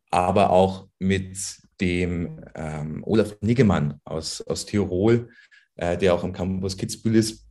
aber 0.09 0.51
auch 0.51 0.87
mit 0.99 1.37
dem 1.79 2.43
ähm, 2.53 3.03
Olaf 3.05 3.37
Niggemann 3.41 3.99
aus, 4.03 4.41
aus 4.41 4.65
Tirol, 4.65 5.29
äh, 5.75 5.97
der 5.97 6.13
auch 6.13 6.23
am 6.23 6.33
Campus 6.33 6.77
Kitzbühel 6.77 7.15
ist, 7.15 7.47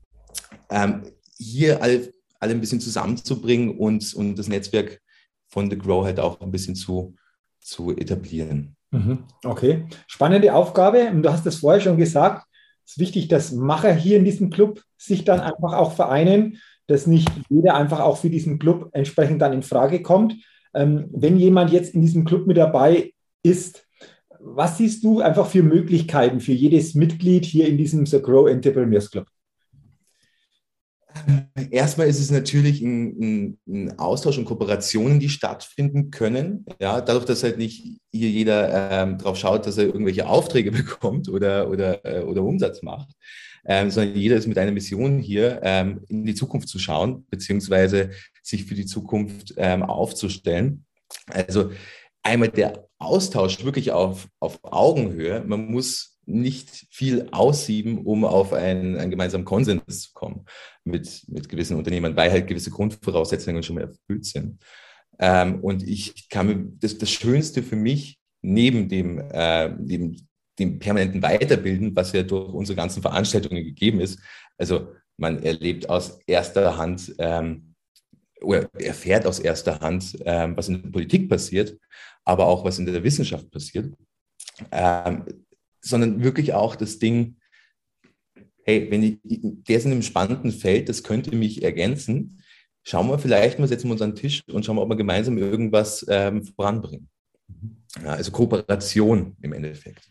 ähm, 0.71 1.02
hier 1.37 1.83
alle, 1.83 2.12
alle 2.38 2.52
ein 2.52 2.61
bisschen 2.61 2.81
zusammenzubringen 2.81 3.76
und, 3.76 4.14
und 4.14 4.37
das 4.37 4.49
Netzwerk 4.49 5.00
von 5.49 5.69
The 5.69 5.76
Grow 5.76 6.05
halt 6.05 6.21
auch 6.21 6.40
ein 6.40 6.52
bisschen 6.52 6.76
zu, 6.76 7.17
zu 7.61 7.90
etablieren. 7.97 8.76
Mhm. 8.93 9.25
Okay, 9.45 9.87
spannende 10.07 10.55
Aufgabe. 10.55 11.11
Und 11.11 11.23
du 11.23 11.33
hast 11.33 11.47
es 11.47 11.57
vorher 11.57 11.81
schon 11.81 11.97
gesagt, 11.97 12.47
es 12.90 12.97
ist 12.97 12.99
wichtig, 12.99 13.28
dass 13.28 13.52
Macher 13.52 13.94
hier 13.94 14.16
in 14.16 14.25
diesem 14.25 14.50
Club 14.50 14.82
sich 14.99 15.25
dann 15.25 15.38
einfach 15.38 15.75
auch 15.75 15.92
vereinen, 15.92 16.59
dass 16.88 17.06
nicht 17.06 17.30
jeder 17.49 17.76
einfach 17.76 18.00
auch 18.00 18.16
für 18.16 18.30
diesen 18.30 18.59
Club 18.59 18.88
entsprechend 18.90 19.40
dann 19.40 19.52
in 19.52 19.62
Frage 19.62 20.02
kommt. 20.02 20.35
Ähm, 20.75 21.09
wenn 21.12 21.37
jemand 21.37 21.70
jetzt 21.70 21.94
in 21.94 22.00
diesem 22.02 22.25
Club 22.25 22.49
mit 22.49 22.56
dabei 22.56 23.12
ist, 23.44 23.87
was 24.40 24.78
siehst 24.78 25.04
du 25.04 25.20
einfach 25.20 25.47
für 25.47 25.62
Möglichkeiten 25.62 26.40
für 26.40 26.52
jedes 26.52 26.97
Mitglied 26.97 27.44
hier 27.44 27.68
in 27.68 27.78
diesem 27.78 28.06
The 28.06 28.20
Grow 28.20 28.49
Entrepreneurs 28.49 29.09
Club? 29.09 29.26
Erstmal 31.70 32.08
ist 32.08 32.20
es 32.20 32.30
natürlich 32.30 32.80
ein, 32.82 33.20
ein, 33.20 33.58
ein, 33.66 33.99
Austausch 33.99 34.38
und 34.38 34.44
Kooperationen, 34.44 35.20
die 35.20 35.28
stattfinden 35.28 36.10
können. 36.10 36.64
Ja, 36.80 37.00
dadurch, 37.00 37.25
dass 37.25 37.42
halt 37.42 37.58
nicht 37.58 38.00
hier 38.10 38.30
jeder 38.30 39.02
ähm, 39.02 39.18
darauf 39.18 39.37
schaut, 39.37 39.66
dass 39.66 39.78
er 39.78 39.84
irgendwelche 39.84 40.26
Aufträge 40.26 40.70
bekommt 40.72 41.28
oder, 41.28 41.70
oder, 41.70 42.04
äh, 42.04 42.22
oder 42.22 42.42
Umsatz 42.42 42.82
macht, 42.82 43.10
ähm, 43.64 43.90
sondern 43.90 44.16
jeder 44.16 44.37
ist 44.37 44.46
mit 44.46 44.58
einer 44.58 44.72
Mission 44.72 45.18
hier, 45.18 45.60
ähm, 45.62 46.00
in 46.08 46.25
die 46.25 46.34
Zukunft 46.34 46.68
zu 46.68 46.78
schauen, 46.78 47.26
beziehungsweise 47.30 48.10
sich 48.42 48.64
für 48.64 48.75
die 48.75 48.87
Zukunft 48.87 49.54
ähm, 49.56 49.82
aufzustellen. 49.82 50.84
Also 51.26 51.70
einmal 52.22 52.49
der 52.49 52.88
Austausch 52.99 53.64
wirklich 53.64 53.92
auf, 53.92 54.28
auf 54.40 54.58
Augenhöhe. 54.62 55.42
Man 55.46 55.66
muss 55.66 56.10
nicht 56.30 56.87
viel 56.90 57.28
aussieben, 57.32 57.99
um 57.99 58.25
auf 58.25 58.52
einen, 58.52 58.96
einen 58.96 59.10
gemeinsamen 59.10 59.44
Konsens 59.44 60.02
zu 60.02 60.10
kommen 60.12 60.44
mit, 60.84 61.25
mit 61.28 61.49
gewissen 61.49 61.76
Unternehmen, 61.76 62.16
weil 62.16 62.30
halt 62.30 62.46
gewisse 62.46 62.70
Grundvoraussetzungen 62.70 63.62
schon 63.62 63.76
mal 63.76 63.82
erfüllt 63.82 64.25
sind. 64.25 64.58
Ähm, 65.18 65.60
und 65.60 65.87
ich 65.87 66.28
kann 66.28 66.46
mir, 66.46 66.72
das, 66.78 66.99
das 66.99 67.10
Schönste 67.10 67.62
für 67.62 67.76
mich 67.76 68.18
neben 68.42 68.88
dem, 68.88 69.18
äh, 69.18 69.70
dem, 69.78 70.16
dem 70.58 70.78
permanenten 70.78 71.22
Weiterbilden, 71.22 71.94
was 71.94 72.12
ja 72.12 72.22
durch 72.22 72.52
unsere 72.52 72.76
ganzen 72.76 73.02
Veranstaltungen 73.02 73.62
gegeben 73.64 74.00
ist, 74.00 74.18
also 74.56 74.92
man 75.16 75.42
erlebt 75.42 75.88
aus 75.88 76.18
erster 76.26 76.76
Hand 76.76 77.14
ähm, 77.18 77.75
oder 78.40 78.68
erfährt 78.78 79.26
aus 79.26 79.38
erster 79.38 79.80
Hand, 79.80 80.16
ähm, 80.25 80.56
was 80.56 80.68
in 80.68 80.82
der 80.82 80.90
Politik 80.90 81.28
passiert, 81.28 81.76
aber 82.25 82.46
auch 82.46 82.64
was 82.64 82.78
in 82.78 82.87
der 82.87 83.04
Wissenschaft 83.04 83.50
passiert. 83.50 83.94
Ähm, 84.70 85.25
sondern 85.80 86.22
wirklich 86.22 86.54
auch 86.54 86.76
das 86.76 86.99
Ding, 86.99 87.37
hey, 88.64 88.88
wenn 88.90 89.02
ich, 89.02 89.18
der 89.22 89.76
ist 89.76 89.87
in 89.87 89.92
einem 89.92 90.02
spannenden 90.02 90.52
Feld, 90.52 90.88
das 90.88 91.02
könnte 91.02 91.34
mich 91.34 91.62
ergänzen, 91.62 92.42
schauen 92.82 93.08
wir 93.08 93.18
vielleicht 93.18 93.58
mal, 93.58 93.68
setzen 93.68 93.88
wir 93.88 93.92
uns 93.92 94.02
an 94.02 94.12
den 94.12 94.16
Tisch 94.16 94.42
und 94.50 94.64
schauen 94.64 94.76
wir, 94.76 94.82
ob 94.82 94.88
wir 94.88 94.96
gemeinsam 94.96 95.38
irgendwas 95.38 96.04
ähm, 96.08 96.44
voranbringen. 96.44 97.08
Ja, 98.02 98.10
also 98.10 98.30
Kooperation 98.30 99.37
im 99.42 99.52
Endeffekt. 99.52 100.10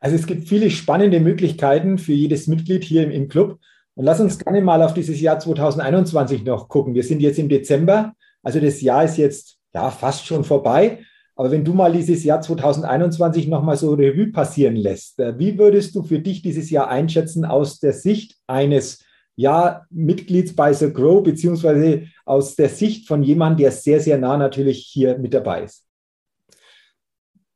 Also 0.00 0.14
es 0.14 0.26
gibt 0.26 0.48
viele 0.48 0.70
spannende 0.70 1.20
Möglichkeiten 1.20 1.98
für 1.98 2.12
jedes 2.12 2.46
Mitglied 2.46 2.84
hier 2.84 3.02
im, 3.02 3.10
im 3.10 3.28
Club. 3.28 3.58
Und 3.94 4.04
lass 4.04 4.20
uns 4.20 4.38
gerne 4.38 4.60
mal 4.60 4.82
auf 4.82 4.94
dieses 4.94 5.20
Jahr 5.20 5.40
2021 5.40 6.44
noch 6.44 6.68
gucken. 6.68 6.94
Wir 6.94 7.02
sind 7.02 7.20
jetzt 7.20 7.38
im 7.38 7.48
Dezember, 7.48 8.14
also 8.42 8.60
das 8.60 8.80
Jahr 8.80 9.04
ist 9.04 9.16
jetzt 9.16 9.58
ja 9.74 9.90
fast 9.90 10.24
schon 10.24 10.44
vorbei. 10.44 11.00
Aber 11.38 11.52
wenn 11.52 11.64
du 11.64 11.72
mal 11.72 11.92
dieses 11.92 12.24
Jahr 12.24 12.40
2021 12.40 13.46
nochmal 13.46 13.76
so 13.76 13.94
Revue 13.94 14.32
passieren 14.32 14.74
lässt, 14.74 15.20
äh, 15.20 15.38
wie 15.38 15.56
würdest 15.56 15.94
du 15.94 16.02
für 16.02 16.18
dich 16.18 16.42
dieses 16.42 16.68
Jahr 16.68 16.88
einschätzen 16.88 17.44
aus 17.44 17.78
der 17.78 17.92
Sicht 17.92 18.36
eines 18.48 19.04
ja, 19.36 19.86
Mitglieds 19.88 20.56
bei 20.56 20.72
The 20.72 20.92
Grow, 20.92 21.22
beziehungsweise 21.22 22.08
aus 22.24 22.56
der 22.56 22.68
Sicht 22.68 23.06
von 23.06 23.22
jemandem, 23.22 23.58
der 23.58 23.70
sehr, 23.70 24.00
sehr 24.00 24.18
nah 24.18 24.36
natürlich 24.36 24.84
hier 24.84 25.16
mit 25.16 25.32
dabei 25.32 25.62
ist? 25.62 25.84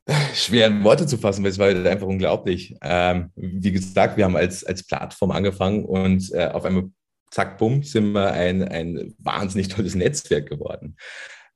Schwer 0.33 0.69
in 0.69 0.85
Worte 0.85 1.09
zu 1.09 1.19
fassen, 1.19 1.43
weil 1.43 1.51
es 1.51 1.59
war 1.59 1.67
einfach 1.67 2.07
unglaublich. 2.07 2.77
Ähm, 2.83 3.33
wie 3.35 3.73
gesagt, 3.73 4.17
wir 4.17 4.27
haben 4.27 4.37
als, 4.37 4.63
als 4.63 4.87
Plattform 4.87 5.33
angefangen 5.33 5.85
und 5.85 6.33
äh, 6.33 6.47
auf 6.47 6.65
einmal, 6.65 6.85
zack, 7.33 7.59
bumm, 7.59 7.83
sind 7.83 8.13
wir 8.13 8.31
ein, 8.31 8.63
ein 8.63 9.13
wahnsinnig 9.19 9.67
tolles 9.67 9.97
Netzwerk 9.97 10.49
geworden. 10.49 10.95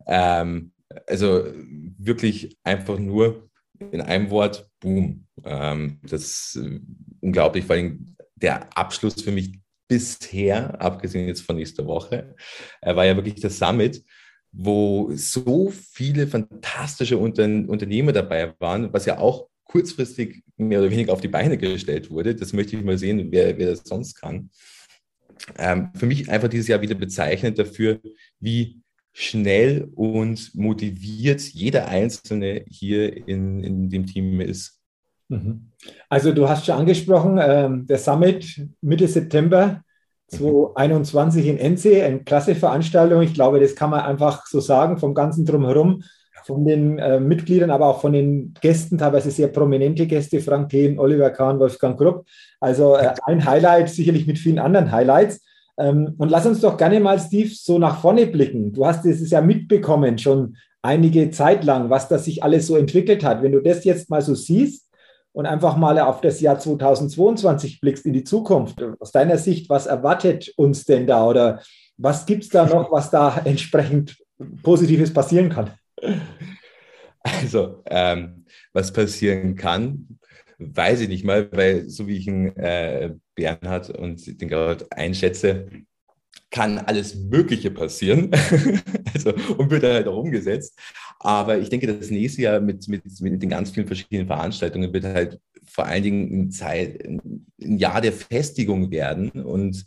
Ähm, 0.08 0.72
also 1.06 1.44
wirklich 1.98 2.56
einfach 2.62 2.98
nur 2.98 3.48
in 3.78 4.00
einem 4.00 4.30
Wort, 4.30 4.70
boom. 4.80 5.26
Ähm, 5.44 6.00
das 6.02 6.22
ist 6.22 6.56
äh, 6.56 6.80
unglaublich, 7.20 7.64
vor 7.64 7.76
allem 7.76 8.16
der 8.34 8.76
Abschluss 8.76 9.22
für 9.22 9.32
mich 9.32 9.58
bisher, 9.88 10.80
abgesehen 10.80 11.28
jetzt 11.28 11.42
von 11.42 11.56
nächster 11.56 11.86
Woche, 11.86 12.34
äh, 12.80 12.94
war 12.94 13.04
ja 13.04 13.16
wirklich 13.16 13.36
das 13.36 13.58
Summit, 13.58 14.02
wo 14.52 15.10
so 15.14 15.70
viele 15.70 16.26
fantastische 16.26 17.18
Unter 17.18 17.44
Unternehmer 17.44 18.12
dabei 18.12 18.54
waren, 18.58 18.92
was 18.92 19.06
ja 19.06 19.18
auch 19.18 19.48
kurzfristig 19.64 20.42
mehr 20.56 20.80
oder 20.80 20.90
weniger 20.90 21.12
auf 21.12 21.20
die 21.20 21.28
Beine 21.28 21.58
gestellt 21.58 22.10
wurde. 22.10 22.34
Das 22.34 22.52
möchte 22.52 22.76
ich 22.76 22.84
mal 22.84 22.98
sehen, 22.98 23.28
wer, 23.30 23.58
wer 23.58 23.70
das 23.70 23.82
sonst 23.84 24.14
kann. 24.14 24.50
Ähm, 25.58 25.90
für 25.94 26.06
mich 26.06 26.30
einfach 26.30 26.48
dieses 26.48 26.68
Jahr 26.68 26.80
wieder 26.80 26.94
bezeichnend 26.94 27.58
dafür, 27.58 28.00
wie 28.40 28.80
schnell 29.18 29.88
und 29.94 30.54
motiviert 30.54 31.40
jeder 31.40 31.88
Einzelne 31.88 32.66
hier 32.68 33.26
in, 33.26 33.64
in 33.64 33.88
dem 33.88 34.04
Team 34.04 34.42
ist. 34.42 34.78
Mhm. 35.28 35.70
Also 36.10 36.32
du 36.32 36.46
hast 36.50 36.66
schon 36.66 36.74
angesprochen, 36.74 37.38
ähm, 37.40 37.86
der 37.86 37.96
Summit 37.96 38.60
Mitte 38.82 39.08
September 39.08 39.80
2021 40.28 41.46
in 41.46 41.56
NC, 41.56 42.02
eine 42.02 42.24
klasse 42.24 42.54
Veranstaltung. 42.54 43.22
Ich 43.22 43.32
glaube, 43.32 43.58
das 43.58 43.74
kann 43.74 43.88
man 43.88 44.00
einfach 44.00 44.44
so 44.44 44.60
sagen, 44.60 44.98
vom 44.98 45.14
ganzen 45.14 45.46
Drumherum, 45.46 46.02
von 46.44 46.66
den 46.66 46.98
äh, 46.98 47.18
Mitgliedern, 47.18 47.70
aber 47.70 47.86
auch 47.86 48.02
von 48.02 48.12
den 48.12 48.52
Gästen, 48.60 48.98
teilweise 48.98 49.30
sehr 49.30 49.48
prominente 49.48 50.06
Gäste, 50.06 50.40
Frank 50.40 50.68
Thien, 50.68 50.98
Oliver 50.98 51.30
Kahn, 51.30 51.58
Wolfgang 51.58 51.98
Grupp. 51.98 52.26
Also 52.60 52.96
äh, 52.96 53.14
ein 53.24 53.46
Highlight, 53.46 53.88
sicherlich 53.88 54.26
mit 54.26 54.38
vielen 54.38 54.58
anderen 54.58 54.92
Highlights. 54.92 55.40
Ähm, 55.78 56.14
und 56.18 56.30
lass 56.30 56.46
uns 56.46 56.60
doch 56.60 56.76
gerne 56.76 57.00
mal, 57.00 57.18
Steve, 57.18 57.50
so 57.52 57.78
nach 57.78 58.00
vorne 58.00 58.26
blicken. 58.26 58.72
Du 58.72 58.86
hast 58.86 59.04
es 59.04 59.30
ja 59.30 59.40
mitbekommen, 59.40 60.18
schon 60.18 60.56
einige 60.82 61.30
Zeit 61.30 61.64
lang, 61.64 61.90
was 61.90 62.08
das 62.08 62.24
sich 62.24 62.42
alles 62.42 62.66
so 62.66 62.76
entwickelt 62.76 63.24
hat. 63.24 63.42
Wenn 63.42 63.52
du 63.52 63.60
das 63.60 63.84
jetzt 63.84 64.08
mal 64.08 64.22
so 64.22 64.34
siehst 64.34 64.88
und 65.32 65.46
einfach 65.46 65.76
mal 65.76 65.98
auf 65.98 66.20
das 66.20 66.40
Jahr 66.40 66.58
2022 66.58 67.80
blickst 67.80 68.06
in 68.06 68.12
die 68.12 68.24
Zukunft, 68.24 68.82
aus 69.00 69.12
deiner 69.12 69.36
Sicht, 69.36 69.68
was 69.68 69.86
erwartet 69.86 70.52
uns 70.56 70.84
denn 70.84 71.06
da 71.06 71.26
oder 71.26 71.60
was 71.98 72.26
gibt 72.26 72.44
es 72.44 72.48
da 72.50 72.66
noch, 72.66 72.90
was 72.92 73.10
da 73.10 73.40
entsprechend 73.44 74.16
Positives 74.62 75.12
passieren 75.12 75.48
kann? 75.48 75.70
Also, 77.22 77.82
ähm, 77.86 78.44
was 78.72 78.92
passieren 78.92 79.56
kann, 79.56 80.18
weiß 80.58 81.00
ich 81.00 81.08
nicht 81.08 81.24
mal, 81.24 81.50
weil 81.52 81.88
so 81.88 82.06
wie 82.06 82.16
ich 82.16 82.26
ihn 82.26 82.56
äh, 82.56 83.14
Bernhard 83.34 83.90
und 83.90 84.40
den 84.40 84.48
gerade 84.48 84.86
einschätze, 84.90 85.68
kann 86.50 86.78
alles 86.78 87.14
Mögliche 87.14 87.70
passieren 87.70 88.30
also, 89.14 89.34
und 89.58 89.70
wird 89.70 89.82
dann 89.82 89.94
halt 89.94 90.08
auch 90.08 90.16
umgesetzt. 90.16 90.78
Aber 91.18 91.58
ich 91.58 91.68
denke, 91.68 91.86
das 91.86 92.10
nächste 92.10 92.42
Jahr 92.42 92.60
mit, 92.60 92.88
mit, 92.88 93.02
mit 93.20 93.42
den 93.42 93.50
ganz 93.50 93.70
vielen 93.70 93.86
verschiedenen 93.86 94.26
Veranstaltungen 94.26 94.92
wird 94.92 95.04
halt 95.04 95.40
vor 95.66 95.86
allen 95.86 96.02
Dingen 96.02 96.40
ein, 96.40 96.50
Zeit, 96.50 97.04
ein 97.04 97.46
Jahr 97.58 98.00
der 98.00 98.12
Festigung 98.12 98.90
werden. 98.90 99.30
Und 99.30 99.84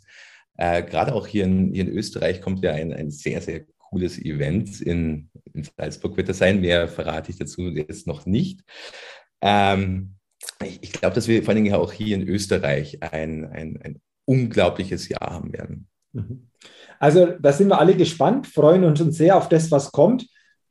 äh, 0.56 0.82
gerade 0.82 1.14
auch 1.14 1.26
hier 1.26 1.44
in, 1.44 1.72
hier 1.72 1.84
in 1.84 1.92
Österreich 1.92 2.40
kommt 2.40 2.62
ja 2.62 2.72
ein, 2.72 2.92
ein 2.92 3.10
sehr, 3.10 3.40
sehr 3.40 3.62
cooles 3.78 4.18
Event 4.18 4.80
in, 4.80 5.30
in 5.54 5.64
Salzburg 5.64 6.16
wird 6.16 6.28
das 6.28 6.38
sein. 6.38 6.60
Mehr 6.60 6.88
verrate 6.88 7.30
ich 7.30 7.38
dazu 7.38 7.68
jetzt 7.68 8.06
noch 8.06 8.26
nicht. 8.26 8.60
Ähm, 9.40 10.14
ich, 10.64 10.82
ich 10.82 10.92
glaube, 10.92 11.14
dass 11.14 11.28
wir 11.28 11.42
vor 11.42 11.50
allen 11.50 11.64
Dingen 11.64 11.74
auch 11.74 11.92
hier 11.92 12.16
in 12.16 12.26
Österreich 12.26 13.02
ein, 13.02 13.44
ein, 13.46 13.80
ein 13.82 14.00
unglaubliches 14.24 15.08
Jahr 15.08 15.30
haben 15.30 15.52
werden. 15.52 15.88
Mhm. 16.12 16.48
Also 16.98 17.26
da 17.40 17.52
sind 17.52 17.68
wir 17.68 17.78
alle 17.78 17.96
gespannt, 17.96 18.46
freuen 18.46 18.84
uns 18.84 18.98
schon 18.98 19.12
sehr 19.12 19.36
auf 19.36 19.48
das, 19.48 19.70
was 19.70 19.92
kommt. 19.92 20.26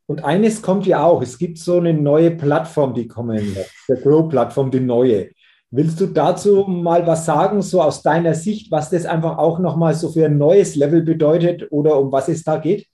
Und 0.05 0.23
eines 0.23 0.61
kommt 0.61 0.87
ja 0.87 1.03
auch, 1.03 1.21
es 1.21 1.37
gibt 1.37 1.59
so 1.59 1.77
eine 1.77 1.93
neue 1.93 2.31
Plattform, 2.31 2.93
die 2.93 3.07
kommen 3.07 3.55
wird, 3.55 3.69
der 3.87 3.97
Grow-Plattform, 3.97 4.71
die 4.71 4.79
neue. 4.79 5.29
Willst 5.71 6.01
du 6.01 6.07
dazu 6.07 6.65
mal 6.67 7.05
was 7.05 7.25
sagen, 7.25 7.61
so 7.61 7.81
aus 7.81 8.01
deiner 8.01 8.33
Sicht, 8.33 8.71
was 8.71 8.89
das 8.89 9.05
einfach 9.05 9.37
auch 9.37 9.59
nochmal 9.59 9.93
so 9.93 10.11
für 10.11 10.25
ein 10.25 10.39
neues 10.39 10.75
Level 10.75 11.03
bedeutet 11.03 11.71
oder 11.71 11.99
um 11.99 12.11
was 12.11 12.27
es 12.27 12.43
da 12.43 12.57
geht? 12.57 12.87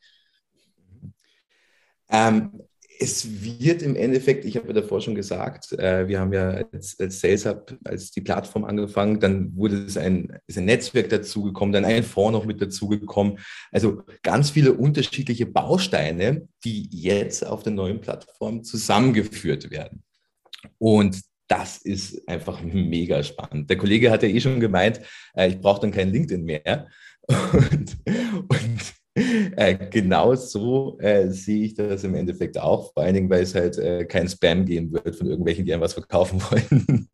Ähm, 2.10 2.65
es 3.00 3.44
wird 3.44 3.82
im 3.82 3.96
Endeffekt, 3.96 4.46
ich 4.46 4.58
habe 4.58 4.68
ja 4.68 4.74
davor 4.74 5.02
schon 5.02 5.16
gesagt, 5.16 5.72
äh, 5.74 6.08
wir 6.08 6.20
haben 6.20 6.34
ja 6.34 6.66
als, 6.72 7.00
als 7.00 7.20
Sales 7.20 7.46
Hub, 7.46 7.78
als 7.84 8.12
die 8.12 8.22
Plattform 8.22 8.66
angefangen, 8.66 9.20
dann 9.20 9.56
wurde 9.56 9.84
es 9.84 9.98
ein, 9.98 10.38
ist 10.48 10.58
ein 10.58 10.66
Netzwerk 10.66 11.10
dazugekommen, 11.10 11.74
dann 11.74 11.86
ein 11.86 12.04
Fonds 12.04 12.34
noch 12.34 12.46
mit 12.46 12.62
dazugekommen. 12.62 13.40
Also 13.72 14.04
ganz 14.24 14.50
viele 14.50 14.74
unterschiedliche 14.74 15.46
Bausteine, 15.46 16.48
die 16.64 16.88
jetzt 16.92 17.46
auf 17.46 17.64
der 17.64 17.74
neuen 17.74 18.02
Plattform 18.02 18.64
zusammengeführt 18.64 19.72
werden. 19.72 20.04
Und 20.78 21.22
das 21.48 21.78
ist 21.78 22.28
einfach 22.28 22.62
mega 22.62 23.22
spannend. 23.24 23.70
Der 23.70 23.78
Kollege 23.78 24.12
hat 24.12 24.24
ja 24.24 24.30
eh 24.30 24.42
schon 24.42 24.60
gemeint, 24.60 25.02
äh, 25.36 25.50
ich 25.50 25.60
brauche 25.60 25.82
dann 25.82 25.92
kein 25.92 26.12
LinkedIn 26.12 26.44
mehr. 26.44 26.88
Und, 27.28 27.98
und 28.06 28.94
äh, 29.56 29.78
genau 29.90 30.36
so 30.36 31.00
äh, 31.00 31.30
sehe 31.30 31.66
ich 31.66 31.74
das 31.74 32.04
im 32.04 32.16
Endeffekt 32.16 32.58
auch, 32.58 32.92
vor 32.94 33.04
allen 33.04 33.14
Dingen, 33.14 33.30
weil 33.30 33.44
es 33.44 33.56
halt 33.56 33.78
äh, 33.78 34.06
kein 34.06 34.28
Spam 34.28 34.66
geben 34.66 34.92
wird 34.92 35.16
von 35.16 35.28
irgendwelchen, 35.28 35.66
die 35.66 35.74
einem 35.74 35.82
was 35.82 35.94
verkaufen 35.94 36.42
wollen. 36.42 37.08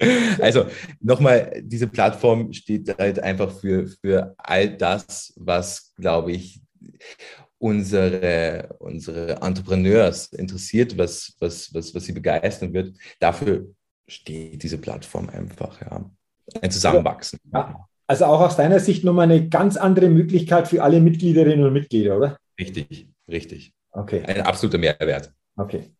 also 0.40 0.66
nochmal, 1.00 1.60
diese 1.62 1.86
Plattform 1.86 2.52
steht 2.54 2.96
halt 2.98 3.22
einfach 3.22 3.52
für, 3.52 3.86
für 3.86 4.34
all 4.38 4.74
das, 4.74 5.34
was, 5.36 5.92
glaube 5.96 6.32
ich, 6.32 6.62
unsere, 7.58 8.74
unsere 8.78 9.32
Entrepreneurs 9.42 10.32
interessiert, 10.32 10.96
was, 10.96 11.36
was, 11.40 11.74
was, 11.74 11.94
was 11.94 12.04
sie 12.04 12.12
begeistern 12.12 12.72
wird. 12.72 12.96
Dafür 13.18 13.66
steht 14.08 14.62
diese 14.62 14.78
Plattform 14.78 15.28
einfach, 15.28 15.78
ja. 15.82 16.10
Ein 16.62 16.70
Zusammenwachsen. 16.70 17.38
Ja, 17.52 17.88
also 18.10 18.24
auch 18.24 18.40
aus 18.40 18.56
deiner 18.56 18.80
Sicht 18.80 19.04
nochmal 19.04 19.30
eine 19.30 19.48
ganz 19.48 19.76
andere 19.76 20.08
Möglichkeit 20.08 20.66
für 20.66 20.82
alle 20.82 21.00
Mitgliederinnen 21.00 21.64
und 21.64 21.72
Mitglieder, 21.72 22.16
oder? 22.16 22.38
Richtig, 22.58 23.06
richtig. 23.28 23.72
Okay. 23.92 24.24
Ein 24.26 24.40
absoluter 24.40 24.78
Mehrwert. 24.78 25.32
Okay. 25.56 25.92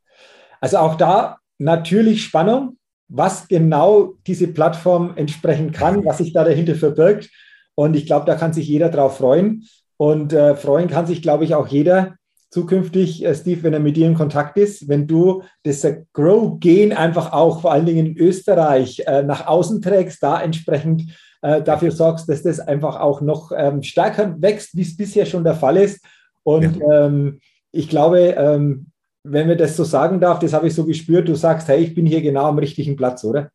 Also 0.60 0.78
auch 0.78 0.96
da 0.96 1.38
natürlich 1.58 2.24
Spannung, 2.24 2.78
was 3.06 3.46
genau 3.46 4.14
diese 4.26 4.48
Plattform 4.48 5.12
entsprechen 5.14 5.70
kann, 5.70 6.04
was 6.04 6.18
sich 6.18 6.32
da 6.32 6.42
dahinter 6.42 6.74
verbirgt. 6.74 7.30
Und 7.76 7.94
ich 7.94 8.06
glaube, 8.06 8.26
da 8.26 8.34
kann 8.34 8.52
sich 8.52 8.66
jeder 8.66 8.88
drauf 8.88 9.18
freuen. 9.18 9.68
Und 9.96 10.32
äh, 10.32 10.56
freuen 10.56 10.88
kann 10.88 11.06
sich, 11.06 11.22
glaube 11.22 11.44
ich, 11.44 11.54
auch 11.54 11.68
jeder 11.68 12.16
zukünftig, 12.50 13.24
äh, 13.24 13.36
Steve, 13.36 13.62
wenn 13.62 13.72
er 13.72 13.78
mit 13.78 13.96
dir 13.96 14.08
in 14.08 14.16
Kontakt 14.16 14.58
ist, 14.58 14.88
wenn 14.88 15.06
du 15.06 15.44
das 15.62 15.84
äh, 15.84 16.02
Grow-Gen 16.12 16.92
einfach 16.92 17.32
auch 17.32 17.60
vor 17.60 17.70
allen 17.70 17.86
Dingen 17.86 18.04
in 18.04 18.16
Österreich 18.16 19.04
äh, 19.06 19.22
nach 19.22 19.46
außen 19.46 19.80
trägst, 19.80 20.20
da 20.24 20.42
entsprechend 20.42 21.04
äh, 21.42 21.62
dafür 21.62 21.90
sorgst, 21.90 22.28
dass 22.28 22.42
das 22.42 22.60
einfach 22.60 22.98
auch 23.00 23.20
noch 23.20 23.52
ähm, 23.56 23.82
stärker 23.82 24.40
wächst, 24.40 24.76
wie 24.76 24.82
es 24.82 24.96
bisher 24.96 25.26
schon 25.26 25.44
der 25.44 25.54
Fall 25.54 25.76
ist. 25.76 26.04
Und 26.42 26.76
ja. 26.76 27.06
ähm, 27.06 27.40
ich 27.72 27.88
glaube, 27.88 28.34
ähm, 28.36 28.86
wenn 29.22 29.48
man 29.48 29.58
das 29.58 29.76
so 29.76 29.84
sagen 29.84 30.20
darf, 30.20 30.38
das 30.38 30.52
habe 30.52 30.66
ich 30.66 30.74
so 30.74 30.84
gespürt, 30.84 31.28
du 31.28 31.34
sagst, 31.34 31.68
hey, 31.68 31.82
ich 31.82 31.94
bin 31.94 32.06
hier 32.06 32.22
genau 32.22 32.46
am 32.46 32.58
richtigen 32.58 32.96
Platz, 32.96 33.24
oder? 33.24 33.50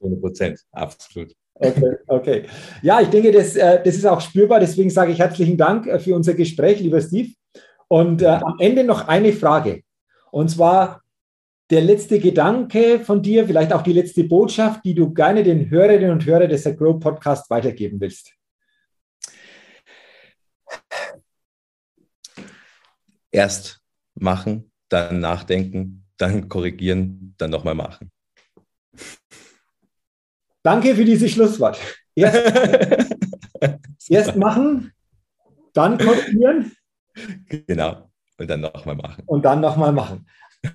100 0.00 0.20
Prozent, 0.20 0.60
absolut. 0.72 1.34
Okay, 1.60 1.96
okay. 2.06 2.44
Ja, 2.82 3.00
ich 3.00 3.08
denke, 3.08 3.32
das, 3.32 3.56
äh, 3.56 3.82
das 3.82 3.96
ist 3.96 4.06
auch 4.06 4.20
spürbar. 4.20 4.60
Deswegen 4.60 4.90
sage 4.90 5.12
ich 5.12 5.18
herzlichen 5.18 5.56
Dank 5.56 5.86
äh, 5.86 5.98
für 5.98 6.14
unser 6.14 6.34
Gespräch, 6.34 6.80
lieber 6.80 7.00
Steve. 7.00 7.32
Und 7.88 8.22
äh, 8.22 8.26
am 8.26 8.56
Ende 8.60 8.84
noch 8.84 9.08
eine 9.08 9.32
Frage. 9.32 9.82
Und 10.30 10.50
zwar, 10.50 11.02
der 11.70 11.82
letzte 11.82 12.18
Gedanke 12.18 13.00
von 13.00 13.22
dir, 13.22 13.46
vielleicht 13.46 13.72
auch 13.72 13.82
die 13.82 13.92
letzte 13.92 14.24
Botschaft, 14.24 14.84
die 14.84 14.94
du 14.94 15.12
gerne 15.12 15.42
den 15.42 15.68
Hörerinnen 15.68 16.10
und 16.10 16.24
Hörern 16.24 16.48
des 16.48 16.64
Grow 16.64 16.98
Podcast 16.98 17.50
weitergeben 17.50 18.00
willst? 18.00 18.32
Erst 23.30 23.82
machen, 24.14 24.72
dann 24.88 25.20
nachdenken, 25.20 26.06
dann 26.16 26.48
korrigieren, 26.48 27.34
dann 27.36 27.50
nochmal 27.50 27.74
machen. 27.74 28.10
Danke 30.62 30.94
für 30.94 31.04
dieses 31.04 31.30
Schlusswort. 31.30 31.78
Erst, 32.14 33.14
erst 34.08 34.36
machen, 34.36 34.92
dann 35.74 35.98
korrigieren. 35.98 36.72
Genau. 37.66 38.10
Und 38.38 38.48
dann 38.48 38.60
nochmal 38.60 38.96
machen. 38.96 39.22
Und 39.26 39.44
dann 39.44 39.60
nochmal 39.60 39.92
machen. 39.92 40.26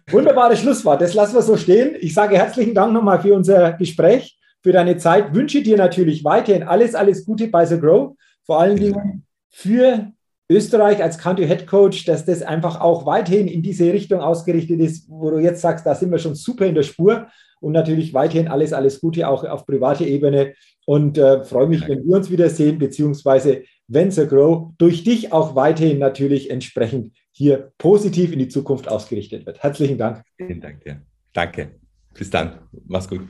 Wunderbares 0.09 0.59
Schlusswort. 0.59 1.01
Das 1.01 1.13
lassen 1.13 1.35
wir 1.35 1.41
so 1.41 1.57
stehen. 1.57 1.95
Ich 1.99 2.13
sage 2.13 2.37
herzlichen 2.37 2.73
Dank 2.73 2.93
nochmal 2.93 3.21
für 3.21 3.33
unser 3.33 3.73
Gespräch, 3.73 4.37
für 4.61 4.71
deine 4.71 4.97
Zeit. 4.97 5.33
Wünsche 5.35 5.61
dir 5.61 5.77
natürlich 5.77 6.23
weiterhin 6.23 6.63
alles, 6.63 6.95
alles 6.95 7.25
Gute 7.25 7.47
bei 7.47 7.65
The 7.65 7.79
Grow. 7.79 8.15
Vor 8.45 8.59
allen 8.59 8.77
Dingen 8.77 9.25
für 9.49 10.11
Österreich 10.49 11.01
als 11.01 11.17
Country 11.17 11.47
Head 11.47 11.67
Coach, 11.67 12.05
dass 12.05 12.25
das 12.25 12.41
einfach 12.41 12.79
auch 12.79 13.05
weiterhin 13.05 13.47
in 13.47 13.61
diese 13.61 13.91
Richtung 13.91 14.19
ausgerichtet 14.19 14.79
ist, 14.79 15.09
wo 15.09 15.31
du 15.31 15.39
jetzt 15.39 15.61
sagst, 15.61 15.85
da 15.85 15.95
sind 15.95 16.11
wir 16.11 16.19
schon 16.19 16.35
super 16.35 16.65
in 16.65 16.75
der 16.75 16.83
Spur. 16.83 17.27
Und 17.59 17.71
natürlich 17.71 18.13
weiterhin 18.13 18.49
alles, 18.49 18.73
alles 18.73 18.99
Gute 18.99 19.27
auch 19.27 19.45
auf 19.45 19.65
privater 19.65 20.05
Ebene. 20.05 20.53
Und 20.85 21.17
äh, 21.17 21.43
freue 21.45 21.67
mich, 21.67 21.87
wenn 21.87 22.05
wir 22.05 22.17
uns 22.17 22.29
wiedersehen, 22.29 22.77
beziehungsweise 22.77 23.63
wenn 23.87 24.11
The 24.11 24.27
Grow 24.27 24.73
durch 24.77 25.03
dich 25.03 25.31
auch 25.31 25.55
weiterhin 25.55 25.99
natürlich 25.99 26.49
entsprechend 26.49 27.13
hier 27.31 27.71
positiv 27.77 28.31
in 28.31 28.39
die 28.39 28.47
Zukunft 28.47 28.87
ausgerichtet 28.87 29.45
wird. 29.45 29.61
Herzlichen 29.61 29.97
Dank. 29.97 30.23
Vielen 30.37 30.61
Dank 30.61 30.83
dir. 30.83 31.01
Danke. 31.33 31.71
Bis 32.13 32.29
dann. 32.29 32.59
Mach's 32.85 33.07
gut. 33.07 33.21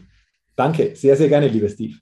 Danke. 0.55 0.95
Sehr, 0.95 1.15
sehr 1.15 1.29
gerne, 1.29 1.47
lieber 1.47 1.69
Steve. 1.69 1.97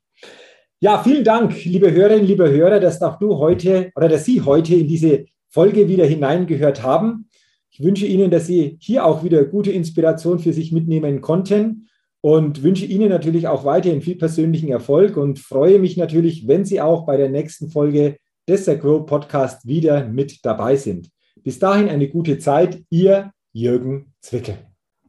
Ja, 0.79 1.03
vielen 1.03 1.23
Dank, 1.23 1.63
liebe 1.63 1.91
Hörerinnen, 1.91 2.25
liebe 2.25 2.49
Hörer, 2.49 2.79
dass 2.79 3.01
auch 3.03 3.19
du 3.19 3.37
heute 3.37 3.91
oder 3.95 4.09
dass 4.09 4.25
Sie 4.25 4.41
heute 4.41 4.73
in 4.73 4.87
diese 4.87 5.25
Folge 5.47 5.87
wieder 5.87 6.07
hineingehört 6.07 6.81
haben. 6.81 7.29
Ich 7.69 7.83
wünsche 7.83 8.07
Ihnen, 8.07 8.31
dass 8.31 8.47
Sie 8.47 8.77
hier 8.81 9.05
auch 9.05 9.23
wieder 9.23 9.45
gute 9.45 9.71
Inspiration 9.71 10.39
für 10.39 10.53
sich 10.53 10.71
mitnehmen 10.71 11.21
konnten 11.21 11.87
und 12.21 12.63
wünsche 12.63 12.85
Ihnen 12.85 13.09
natürlich 13.09 13.47
auch 13.47 13.63
weiterhin 13.63 14.01
viel 14.01 14.15
persönlichen 14.15 14.69
Erfolg 14.69 15.17
und 15.17 15.37
freue 15.37 15.77
mich 15.77 15.97
natürlich, 15.97 16.47
wenn 16.47 16.65
Sie 16.65 16.81
auch 16.81 17.05
bei 17.05 17.15
der 17.15 17.29
nächsten 17.29 17.69
Folge 17.69 18.17
des 18.51 18.65
Grow 18.65 19.05
Podcast 19.05 19.65
wieder 19.65 20.05
mit 20.05 20.45
dabei 20.45 20.75
sind. 20.75 21.09
Bis 21.41 21.57
dahin 21.57 21.87
eine 21.87 22.09
gute 22.09 22.37
Zeit, 22.37 22.83
Ihr 22.89 23.31
Jürgen 23.53 24.13
Zwickel. 24.19 24.70